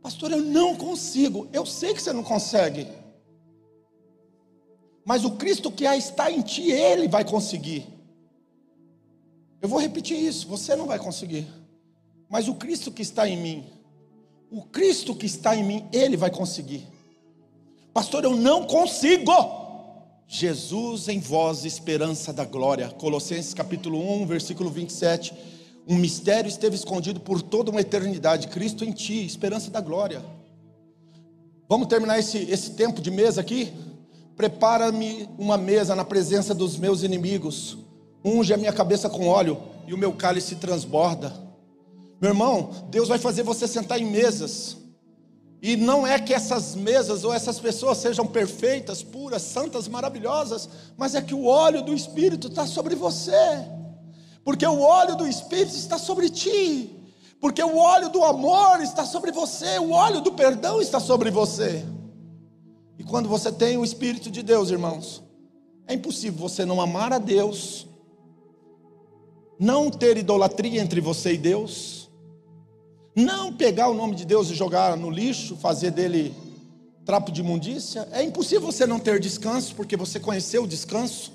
Pastor, 0.02 0.32
eu 0.32 0.42
não 0.42 0.74
consigo. 0.74 1.48
Eu 1.52 1.64
sei 1.64 1.94
que 1.94 2.02
você 2.02 2.12
não 2.12 2.24
consegue. 2.24 3.01
Mas 5.04 5.24
o 5.24 5.32
Cristo 5.32 5.70
que 5.70 5.84
está 5.84 6.30
em 6.30 6.40
ti, 6.42 6.70
ele 6.70 7.08
vai 7.08 7.24
conseguir. 7.24 7.86
Eu 9.60 9.68
vou 9.68 9.78
repetir 9.78 10.18
isso, 10.18 10.48
você 10.48 10.74
não 10.74 10.86
vai 10.86 10.98
conseguir. 10.98 11.46
Mas 12.28 12.48
o 12.48 12.54
Cristo 12.54 12.90
que 12.90 13.02
está 13.02 13.28
em 13.28 13.36
mim, 13.36 13.64
o 14.50 14.62
Cristo 14.62 15.14
que 15.14 15.26
está 15.26 15.54
em 15.54 15.64
mim, 15.64 15.86
ele 15.92 16.16
vai 16.16 16.30
conseguir. 16.30 16.86
Pastor, 17.92 18.24
eu 18.24 18.34
não 18.34 18.64
consigo. 18.64 19.32
Jesus 20.26 21.08
em 21.08 21.20
vós, 21.20 21.64
esperança 21.64 22.32
da 22.32 22.44
glória. 22.44 22.88
Colossenses 22.88 23.52
capítulo 23.52 23.98
1, 24.22 24.26
versículo 24.26 24.70
27. 24.70 25.34
Um 25.86 25.96
mistério 25.96 26.48
esteve 26.48 26.74
escondido 26.74 27.20
por 27.20 27.42
toda 27.42 27.70
uma 27.70 27.80
eternidade. 27.80 28.48
Cristo 28.48 28.84
em 28.84 28.92
ti, 28.92 29.26
esperança 29.26 29.70
da 29.70 29.80
glória. 29.80 30.24
Vamos 31.68 31.88
terminar 31.88 32.18
esse, 32.18 32.38
esse 32.50 32.70
tempo 32.70 33.00
de 33.00 33.10
mesa 33.10 33.40
aqui? 33.40 33.72
Prepara-me 34.36 35.28
uma 35.38 35.56
mesa 35.56 35.94
na 35.94 36.04
presença 36.04 36.54
dos 36.54 36.76
meus 36.76 37.02
inimigos. 37.02 37.78
Unge 38.24 38.54
a 38.54 38.56
minha 38.56 38.72
cabeça 38.72 39.08
com 39.08 39.28
óleo 39.28 39.60
e 39.86 39.92
o 39.92 39.98
meu 39.98 40.12
cálice 40.12 40.56
transborda. 40.56 41.32
Meu 42.20 42.30
irmão, 42.30 42.70
Deus 42.88 43.08
vai 43.08 43.18
fazer 43.18 43.42
você 43.42 43.66
sentar 43.66 44.00
em 44.00 44.04
mesas. 44.04 44.76
E 45.60 45.76
não 45.76 46.06
é 46.06 46.18
que 46.18 46.34
essas 46.34 46.74
mesas 46.74 47.24
ou 47.24 47.32
essas 47.32 47.60
pessoas 47.60 47.98
sejam 47.98 48.26
perfeitas, 48.26 49.02
puras, 49.02 49.42
santas, 49.42 49.86
maravilhosas, 49.86 50.68
mas 50.96 51.14
é 51.14 51.22
que 51.22 51.34
o 51.34 51.46
óleo 51.46 51.82
do 51.82 51.94
Espírito 51.94 52.48
está 52.48 52.66
sobre 52.66 52.96
você. 52.96 53.32
Porque 54.44 54.66
o 54.66 54.80
óleo 54.80 55.14
do 55.14 55.26
Espírito 55.26 55.76
está 55.76 55.98
sobre 55.98 56.28
ti. 56.30 56.90
Porque 57.40 57.62
o 57.62 57.76
óleo 57.76 58.08
do 58.08 58.24
amor 58.24 58.80
está 58.80 59.04
sobre 59.04 59.30
você. 59.30 59.78
O 59.78 59.90
óleo 59.90 60.20
do 60.20 60.32
perdão 60.32 60.80
está 60.80 60.98
sobre 60.98 61.30
você. 61.30 61.84
E 63.02 63.04
quando 63.04 63.28
você 63.28 63.50
tem 63.50 63.76
o 63.76 63.84
Espírito 63.84 64.30
de 64.30 64.44
Deus, 64.44 64.70
irmãos, 64.70 65.24
é 65.88 65.94
impossível 65.94 66.38
você 66.38 66.64
não 66.64 66.80
amar 66.80 67.12
a 67.12 67.18
Deus, 67.18 67.84
não 69.58 69.90
ter 69.90 70.16
idolatria 70.16 70.80
entre 70.80 71.00
você 71.00 71.32
e 71.32 71.36
Deus, 71.36 72.08
não 73.16 73.52
pegar 73.52 73.88
o 73.88 73.94
nome 73.94 74.14
de 74.14 74.24
Deus 74.24 74.50
e 74.50 74.54
jogar 74.54 74.96
no 74.96 75.10
lixo, 75.10 75.56
fazer 75.56 75.90
dele 75.90 76.32
trapo 77.04 77.32
de 77.32 77.40
imundícia. 77.40 78.08
É 78.12 78.22
impossível 78.22 78.70
você 78.70 78.86
não 78.86 79.00
ter 79.00 79.18
descanso, 79.18 79.74
porque 79.74 79.96
você 79.96 80.20
conheceu 80.20 80.62
o 80.62 80.68
descanso. 80.68 81.32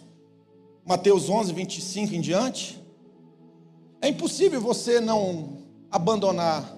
Mateus 0.86 1.30
11, 1.30 1.51
25 1.51 2.15
em 2.15 2.21
diante. 2.21 2.82
É 4.01 4.08
impossível 4.08 4.62
você 4.62 5.01
não 5.01 5.58
abandonar, 5.91 6.73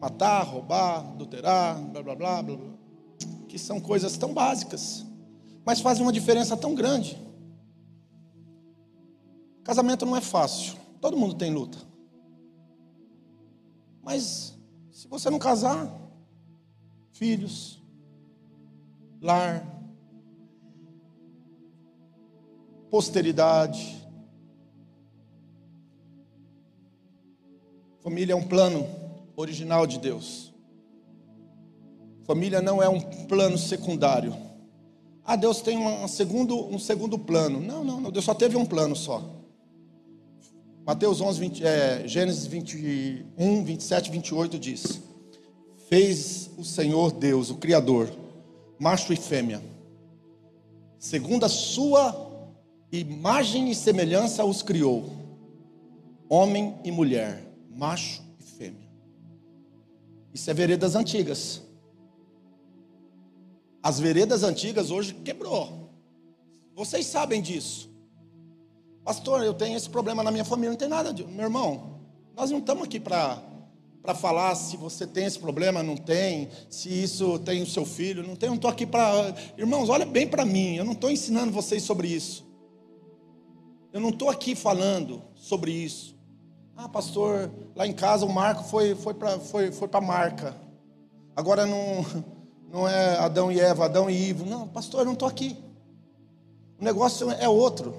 matar, 0.00 0.44
roubar, 0.44 1.00
adulterar, 1.00 1.80
blá 1.80 2.00
blá 2.00 2.14
blá 2.14 2.42
blá. 2.42 2.56
blá 2.56 2.71
que 3.52 3.58
são 3.58 3.78
coisas 3.78 4.16
tão 4.16 4.32
básicas, 4.32 5.04
mas 5.62 5.78
fazem 5.78 6.02
uma 6.02 6.10
diferença 6.10 6.56
tão 6.56 6.74
grande. 6.74 7.20
Casamento 9.62 10.06
não 10.06 10.16
é 10.16 10.22
fácil, 10.22 10.74
todo 11.02 11.18
mundo 11.18 11.34
tem 11.34 11.52
luta. 11.52 11.76
Mas 14.02 14.58
se 14.90 15.06
você 15.06 15.28
não 15.28 15.38
casar, 15.38 15.86
filhos, 17.12 17.78
lar, 19.20 19.70
posteridade, 22.90 24.02
família 28.00 28.32
é 28.32 28.36
um 28.36 28.48
plano 28.48 28.86
original 29.36 29.86
de 29.86 29.98
Deus. 29.98 30.51
Família 32.32 32.62
não 32.62 32.82
é 32.82 32.88
um 32.88 32.98
plano 32.98 33.58
secundário. 33.58 34.34
Ah, 35.22 35.36
Deus 35.36 35.60
tem 35.60 35.76
um 35.76 36.08
segundo, 36.08 36.64
um 36.66 36.78
segundo 36.78 37.18
plano. 37.18 37.60
Não, 37.60 37.84
não, 37.84 38.00
não, 38.00 38.10
Deus 38.10 38.24
só 38.24 38.32
teve 38.32 38.56
um 38.56 38.64
plano 38.64 38.96
só. 38.96 39.22
Mateus 40.86 41.20
11, 41.20 41.38
20, 41.38 41.62
é, 41.62 42.08
Gênesis 42.08 42.46
21, 42.46 43.64
27, 43.64 44.10
28 44.10 44.58
diz: 44.58 45.02
Fez 45.90 46.48
o 46.56 46.64
Senhor 46.64 47.12
Deus, 47.12 47.50
o 47.50 47.56
Criador, 47.56 48.10
macho 48.78 49.12
e 49.12 49.16
fêmea, 49.16 49.62
segundo 50.98 51.44
a 51.44 51.50
sua 51.50 52.48
imagem 52.90 53.70
e 53.70 53.74
semelhança 53.74 54.42
os 54.42 54.62
criou, 54.62 55.04
homem 56.30 56.76
e 56.82 56.90
mulher, 56.90 57.44
macho 57.76 58.22
e 58.40 58.42
fêmea. 58.42 58.88
Isso 60.32 60.50
é 60.50 60.54
veredas 60.54 60.96
antigas. 60.96 61.60
As 63.82 63.98
veredas 63.98 64.42
antigas 64.42 64.90
hoje 64.90 65.14
quebrou. 65.14 65.90
Vocês 66.74 67.06
sabem 67.06 67.42
disso. 67.42 67.90
Pastor, 69.04 69.42
eu 69.42 69.52
tenho 69.52 69.76
esse 69.76 69.90
problema 69.90 70.22
na 70.22 70.30
minha 70.30 70.44
família. 70.44 70.70
Não 70.70 70.78
tem 70.78 70.88
nada 70.88 71.12
de. 71.12 71.24
Meu 71.24 71.44
irmão, 71.44 72.00
nós 72.36 72.50
não 72.50 72.58
estamos 72.58 72.84
aqui 72.84 73.00
para 73.00 73.42
para 74.02 74.14
falar 74.16 74.52
se 74.56 74.76
você 74.76 75.06
tem 75.06 75.26
esse 75.26 75.38
problema, 75.38 75.80
não 75.80 75.96
tem, 75.96 76.48
se 76.68 76.88
isso 76.88 77.38
tem 77.38 77.62
o 77.62 77.66
seu 77.66 77.86
filho, 77.86 78.26
não 78.26 78.34
tem. 78.34 78.48
Eu 78.48 78.50
não 78.50 78.56
estou 78.56 78.70
aqui 78.70 78.84
para. 78.84 79.32
Irmãos, 79.56 79.88
olha 79.88 80.04
bem 80.04 80.26
para 80.26 80.44
mim, 80.44 80.74
eu 80.74 80.84
não 80.84 80.92
estou 80.92 81.10
ensinando 81.10 81.52
vocês 81.52 81.84
sobre 81.84 82.08
isso. 82.08 82.44
Eu 83.92 84.00
não 84.00 84.08
estou 84.08 84.28
aqui 84.28 84.54
falando 84.54 85.22
sobre 85.36 85.70
isso. 85.70 86.16
Ah, 86.76 86.88
pastor, 86.88 87.50
lá 87.76 87.86
em 87.86 87.92
casa 87.92 88.26
o 88.26 88.32
Marco 88.32 88.64
foi, 88.64 88.94
foi 88.94 89.14
para 89.14 89.38
foi, 89.38 89.70
foi 89.70 89.88
a 89.92 90.00
marca. 90.00 90.56
Agora 91.36 91.64
não, 91.64 92.04
não 92.72 92.88
é 92.88 93.18
Adão 93.18 93.52
e 93.52 93.60
Eva, 93.60 93.84
Adão 93.84 94.08
e 94.08 94.30
Ivo. 94.30 94.46
Não, 94.46 94.66
pastor, 94.66 95.00
eu 95.00 95.04
não 95.04 95.12
estou 95.12 95.28
aqui. 95.28 95.62
O 96.80 96.84
negócio 96.84 97.30
é 97.30 97.46
outro. 97.46 97.94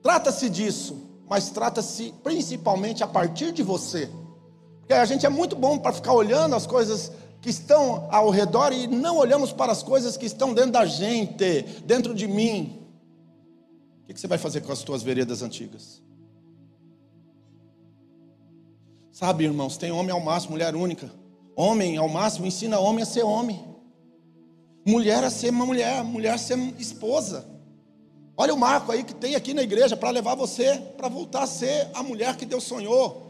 Trata-se 0.00 0.48
disso, 0.48 0.96
mas 1.28 1.50
trata-se 1.50 2.14
principalmente 2.22 3.02
a 3.02 3.08
partir 3.08 3.50
de 3.50 3.64
você. 3.64 4.08
Porque 4.78 4.94
a 4.94 5.04
gente 5.04 5.26
é 5.26 5.28
muito 5.28 5.56
bom 5.56 5.76
para 5.78 5.92
ficar 5.92 6.12
olhando 6.12 6.54
as 6.54 6.64
coisas 6.64 7.10
que 7.42 7.50
estão 7.50 8.06
ao 8.08 8.30
redor 8.30 8.72
e 8.72 8.86
não 8.86 9.16
olhamos 9.16 9.52
para 9.52 9.72
as 9.72 9.82
coisas 9.82 10.16
que 10.16 10.26
estão 10.26 10.54
dentro 10.54 10.70
da 10.70 10.86
gente, 10.86 11.62
dentro 11.84 12.14
de 12.14 12.28
mim. 12.28 12.86
O 14.08 14.14
que 14.14 14.20
você 14.20 14.28
vai 14.28 14.38
fazer 14.38 14.60
com 14.60 14.70
as 14.70 14.82
tuas 14.82 15.02
veredas 15.02 15.42
antigas? 15.42 16.00
Sabe, 19.10 19.42
irmãos, 19.42 19.76
tem 19.76 19.90
homem 19.90 20.12
ao 20.12 20.20
máximo, 20.20 20.52
mulher 20.52 20.76
única. 20.76 21.10
Homem 21.56 21.96
ao 21.96 22.08
máximo 22.08 22.46
ensina 22.46 22.78
homem 22.78 23.02
a 23.02 23.06
ser 23.06 23.22
homem. 23.22 23.64
Mulher 24.86 25.24
a 25.24 25.30
ser 25.30 25.48
uma 25.50 25.64
mulher, 25.64 26.04
mulher 26.04 26.34
a 26.34 26.38
ser 26.38 26.58
esposa. 26.78 27.44
Olha 28.36 28.52
o 28.52 28.58
marco 28.58 28.92
aí 28.92 29.02
que 29.02 29.14
tem 29.14 29.34
aqui 29.34 29.54
na 29.54 29.62
igreja 29.62 29.96
para 29.96 30.10
levar 30.10 30.34
você 30.34 30.76
para 30.98 31.08
voltar 31.08 31.44
a 31.44 31.46
ser 31.46 31.88
a 31.94 32.02
mulher 32.02 32.36
que 32.36 32.44
Deus 32.44 32.64
sonhou. 32.64 33.24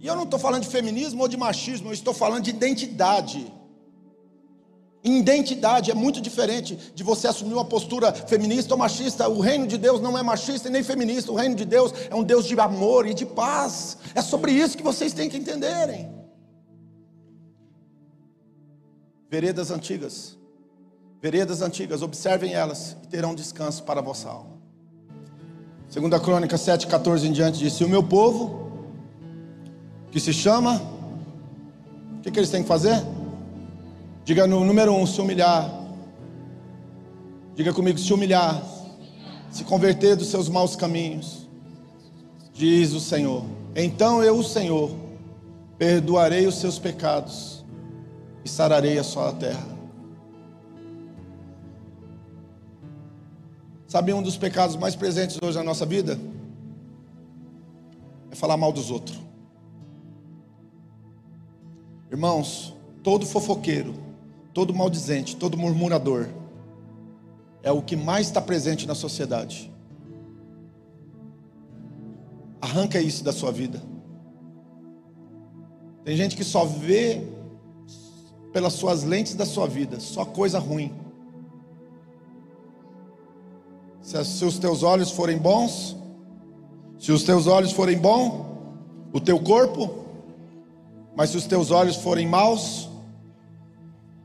E 0.00 0.06
eu 0.08 0.16
não 0.16 0.24
estou 0.24 0.38
falando 0.38 0.64
de 0.64 0.68
feminismo 0.68 1.22
ou 1.22 1.28
de 1.28 1.36
machismo, 1.36 1.88
eu 1.88 1.92
estou 1.94 2.12
falando 2.12 2.42
de 2.42 2.50
identidade. 2.50 3.52
Identidade 5.04 5.92
é 5.92 5.94
muito 5.94 6.20
diferente 6.20 6.74
de 6.92 7.04
você 7.04 7.28
assumir 7.28 7.54
uma 7.54 7.64
postura 7.64 8.12
feminista 8.12 8.74
ou 8.74 8.78
machista. 8.78 9.28
O 9.28 9.38
reino 9.38 9.64
de 9.64 9.78
Deus 9.78 10.00
não 10.00 10.18
é 10.18 10.22
machista 10.24 10.66
e 10.66 10.72
nem 10.72 10.82
feminista. 10.82 11.30
O 11.30 11.36
reino 11.36 11.54
de 11.54 11.64
Deus 11.64 11.94
é 12.10 12.14
um 12.16 12.24
Deus 12.24 12.44
de 12.44 12.58
amor 12.58 13.06
e 13.06 13.14
de 13.14 13.24
paz. 13.24 13.96
É 14.16 14.20
sobre 14.20 14.50
isso 14.50 14.76
que 14.76 14.82
vocês 14.82 15.12
têm 15.12 15.30
que 15.30 15.36
entenderem. 15.36 16.25
Veredas 19.28 19.70
antigas. 19.70 20.36
Veredas 21.20 21.62
antigas, 21.62 22.02
observem 22.02 22.52
elas 22.52 22.96
e 23.02 23.06
terão 23.08 23.34
descanso 23.34 23.82
para 23.82 24.00
a 24.00 24.02
vossa 24.02 24.28
alma. 24.28 24.56
Segunda 25.88 26.20
Crônica 26.20 26.56
7,14 26.56 27.24
em 27.24 27.32
diante 27.32 27.58
diz: 27.58 27.80
o 27.80 27.88
meu 27.88 28.02
povo 28.02 28.70
que 30.10 30.20
se 30.20 30.32
chama. 30.32 30.80
O 32.18 32.20
que, 32.22 32.30
que 32.30 32.38
eles 32.38 32.50
têm 32.50 32.62
que 32.62 32.68
fazer? 32.68 33.02
Diga 34.24 34.46
no 34.46 34.64
número 34.64 34.92
um, 34.92 35.06
se 35.06 35.20
humilhar. 35.20 35.70
Diga 37.54 37.72
comigo, 37.72 37.98
se 37.98 38.12
humilhar. 38.12 38.62
Se 39.50 39.64
converter 39.64 40.16
dos 40.16 40.28
seus 40.28 40.48
maus 40.48 40.74
caminhos. 40.76 41.46
Diz 42.52 42.92
o 42.92 43.00
Senhor. 43.00 43.44
Então 43.74 44.22
eu, 44.22 44.38
o 44.38 44.44
Senhor, 44.44 44.90
perdoarei 45.78 46.46
os 46.46 46.56
seus 46.56 46.78
pecados 46.78 47.55
e 48.46 48.48
sararei 48.48 48.96
a 48.96 49.02
sua 49.02 49.32
terra. 49.32 49.66
Sabe 53.88 54.12
um 54.12 54.22
dos 54.22 54.36
pecados 54.36 54.76
mais 54.76 54.94
presentes 54.94 55.36
hoje 55.42 55.58
na 55.58 55.64
nossa 55.64 55.84
vida? 55.84 56.16
É 58.30 58.36
falar 58.36 58.56
mal 58.56 58.72
dos 58.72 58.88
outros. 58.88 59.18
Irmãos, 62.08 62.72
todo 63.02 63.26
fofoqueiro, 63.26 63.96
todo 64.54 64.72
maldizente, 64.72 65.34
todo 65.34 65.58
murmurador 65.58 66.28
é 67.64 67.72
o 67.72 67.82
que 67.82 67.96
mais 67.96 68.28
está 68.28 68.40
presente 68.40 68.86
na 68.86 68.94
sociedade. 68.94 69.72
Arranca 72.60 73.00
isso 73.00 73.24
da 73.24 73.32
sua 73.32 73.50
vida. 73.50 73.82
Tem 76.04 76.16
gente 76.16 76.36
que 76.36 76.44
só 76.44 76.64
vê 76.64 77.34
pelas 78.56 78.72
suas 78.72 79.02
lentes 79.02 79.34
da 79.34 79.44
sua 79.44 79.66
vida, 79.66 80.00
só 80.00 80.24
coisa 80.24 80.58
ruim. 80.58 80.90
Se, 84.00 84.24
se 84.24 84.44
os 84.46 84.58
teus 84.58 84.82
olhos 84.82 85.10
forem 85.10 85.36
bons, 85.36 85.94
se 86.98 87.12
os 87.12 87.22
teus 87.22 87.46
olhos 87.46 87.72
forem 87.72 87.98
bons, 87.98 88.46
o 89.12 89.20
teu 89.20 89.38
corpo 89.38 90.06
mas 91.14 91.30
se 91.30 91.36
os 91.36 91.46
teus 91.46 91.70
olhos 91.70 91.96
forem 91.96 92.26
maus, 92.26 92.88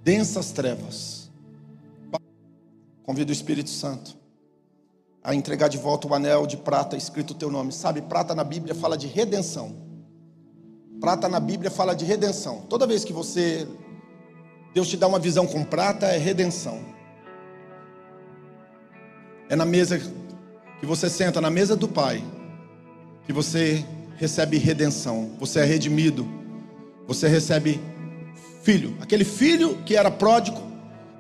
densas 0.02 0.52
trevas. 0.52 1.30
Convido 3.04 3.32
o 3.32 3.34
Espírito 3.34 3.70
Santo 3.70 4.18
a 5.22 5.36
entregar 5.36 5.68
de 5.68 5.78
volta 5.78 6.08
o 6.08 6.14
anel 6.16 6.48
de 6.48 6.56
prata 6.56 6.96
escrito 6.96 7.32
o 7.32 7.36
teu 7.36 7.52
nome. 7.52 7.74
Sabe, 7.74 8.02
prata 8.02 8.34
na 8.34 8.46
Bíblia 8.46 8.74
fala 8.74 8.98
de 8.98 9.08
redenção. 9.08 9.76
Prata 11.02 11.28
na 11.28 11.40
Bíblia 11.40 11.70
fala 11.70 11.94
de 11.94 12.06
redenção. 12.06 12.62
Toda 12.70 12.88
vez 12.88 13.04
que 13.04 13.14
você 13.14 13.68
Deus 14.74 14.88
te 14.88 14.97
dá 14.97 15.07
uma 15.07 15.19
visão 15.19 15.45
com 15.45 15.63
prata, 15.63 16.05
é 16.07 16.17
redenção. 16.17 16.80
É 19.49 19.55
na 19.55 19.65
mesa 19.65 19.99
que 20.80 20.86
você 20.86 21.09
senta 21.09 21.41
na 21.41 21.49
mesa 21.49 21.76
do 21.76 21.88
Pai 21.88 22.24
que 23.26 23.34
você 23.34 23.86
recebe 24.17 24.57
redenção. 24.57 25.32
Você 25.39 25.59
é 25.59 25.65
redimido 25.65 26.41
você 27.13 27.28
recebe 27.28 27.82
filho. 28.63 28.95
Aquele 29.01 29.26
filho 29.26 29.78
que 29.86 29.95
era 29.95 30.09
pródigo, 30.09 30.61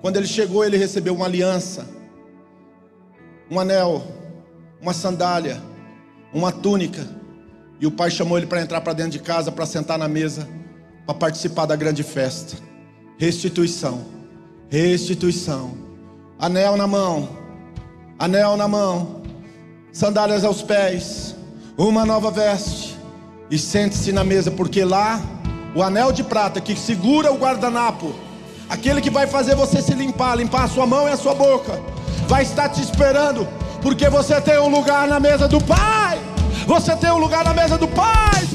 quando 0.01 0.17
ele 0.17 0.27
chegou, 0.27 0.63
ele 0.63 0.77
recebeu 0.77 1.13
uma 1.13 1.25
aliança, 1.25 1.85
um 3.49 3.59
anel, 3.59 4.03
uma 4.81 4.93
sandália, 4.93 5.61
uma 6.33 6.51
túnica. 6.51 7.05
E 7.79 7.85
o 7.85 7.91
pai 7.91 8.09
chamou 8.09 8.37
ele 8.37 8.47
para 8.47 8.61
entrar 8.61 8.79
para 8.81 8.93
dentro 8.93 9.11
de 9.11 9.19
casa, 9.19 9.51
para 9.51 9.65
sentar 9.65 9.97
na 9.97 10.07
mesa, 10.07 10.47
para 11.05 11.15
participar 11.15 11.65
da 11.65 11.75
grande 11.75 12.03
festa. 12.03 12.57
Restituição, 13.21 14.03
restituição. 14.67 15.77
Anel 16.39 16.75
na 16.75 16.87
mão, 16.87 17.29
anel 18.17 18.57
na 18.57 18.67
mão, 18.67 19.21
sandálias 19.93 20.43
aos 20.43 20.63
pés, 20.63 21.35
uma 21.77 22.03
nova 22.03 22.31
veste. 22.31 22.97
E 23.51 23.59
sente-se 23.59 24.11
na 24.11 24.23
mesa, 24.23 24.49
porque 24.49 24.83
lá 24.83 25.21
o 25.75 25.83
anel 25.83 26.11
de 26.11 26.23
prata 26.23 26.59
que 26.59 26.75
segura 26.75 27.31
o 27.31 27.37
guardanapo, 27.37 28.11
aquele 28.67 28.99
que 28.99 29.11
vai 29.11 29.27
fazer 29.27 29.53
você 29.53 29.83
se 29.83 29.93
limpar, 29.93 30.35
limpar 30.35 30.63
a 30.63 30.67
sua 30.67 30.87
mão 30.87 31.07
e 31.07 31.11
a 31.11 31.17
sua 31.17 31.35
boca, 31.35 31.79
vai 32.27 32.41
estar 32.41 32.69
te 32.69 32.81
esperando, 32.81 33.47
porque 33.83 34.09
você 34.09 34.41
tem 34.41 34.57
um 34.57 34.69
lugar 34.69 35.07
na 35.07 35.19
mesa 35.19 35.47
do 35.47 35.63
Pai. 35.63 36.19
Você 36.65 36.95
tem 36.95 37.11
um 37.11 37.19
lugar 37.19 37.45
na 37.45 37.53
mesa 37.53 37.77
do 37.77 37.87
Pai. 37.87 38.51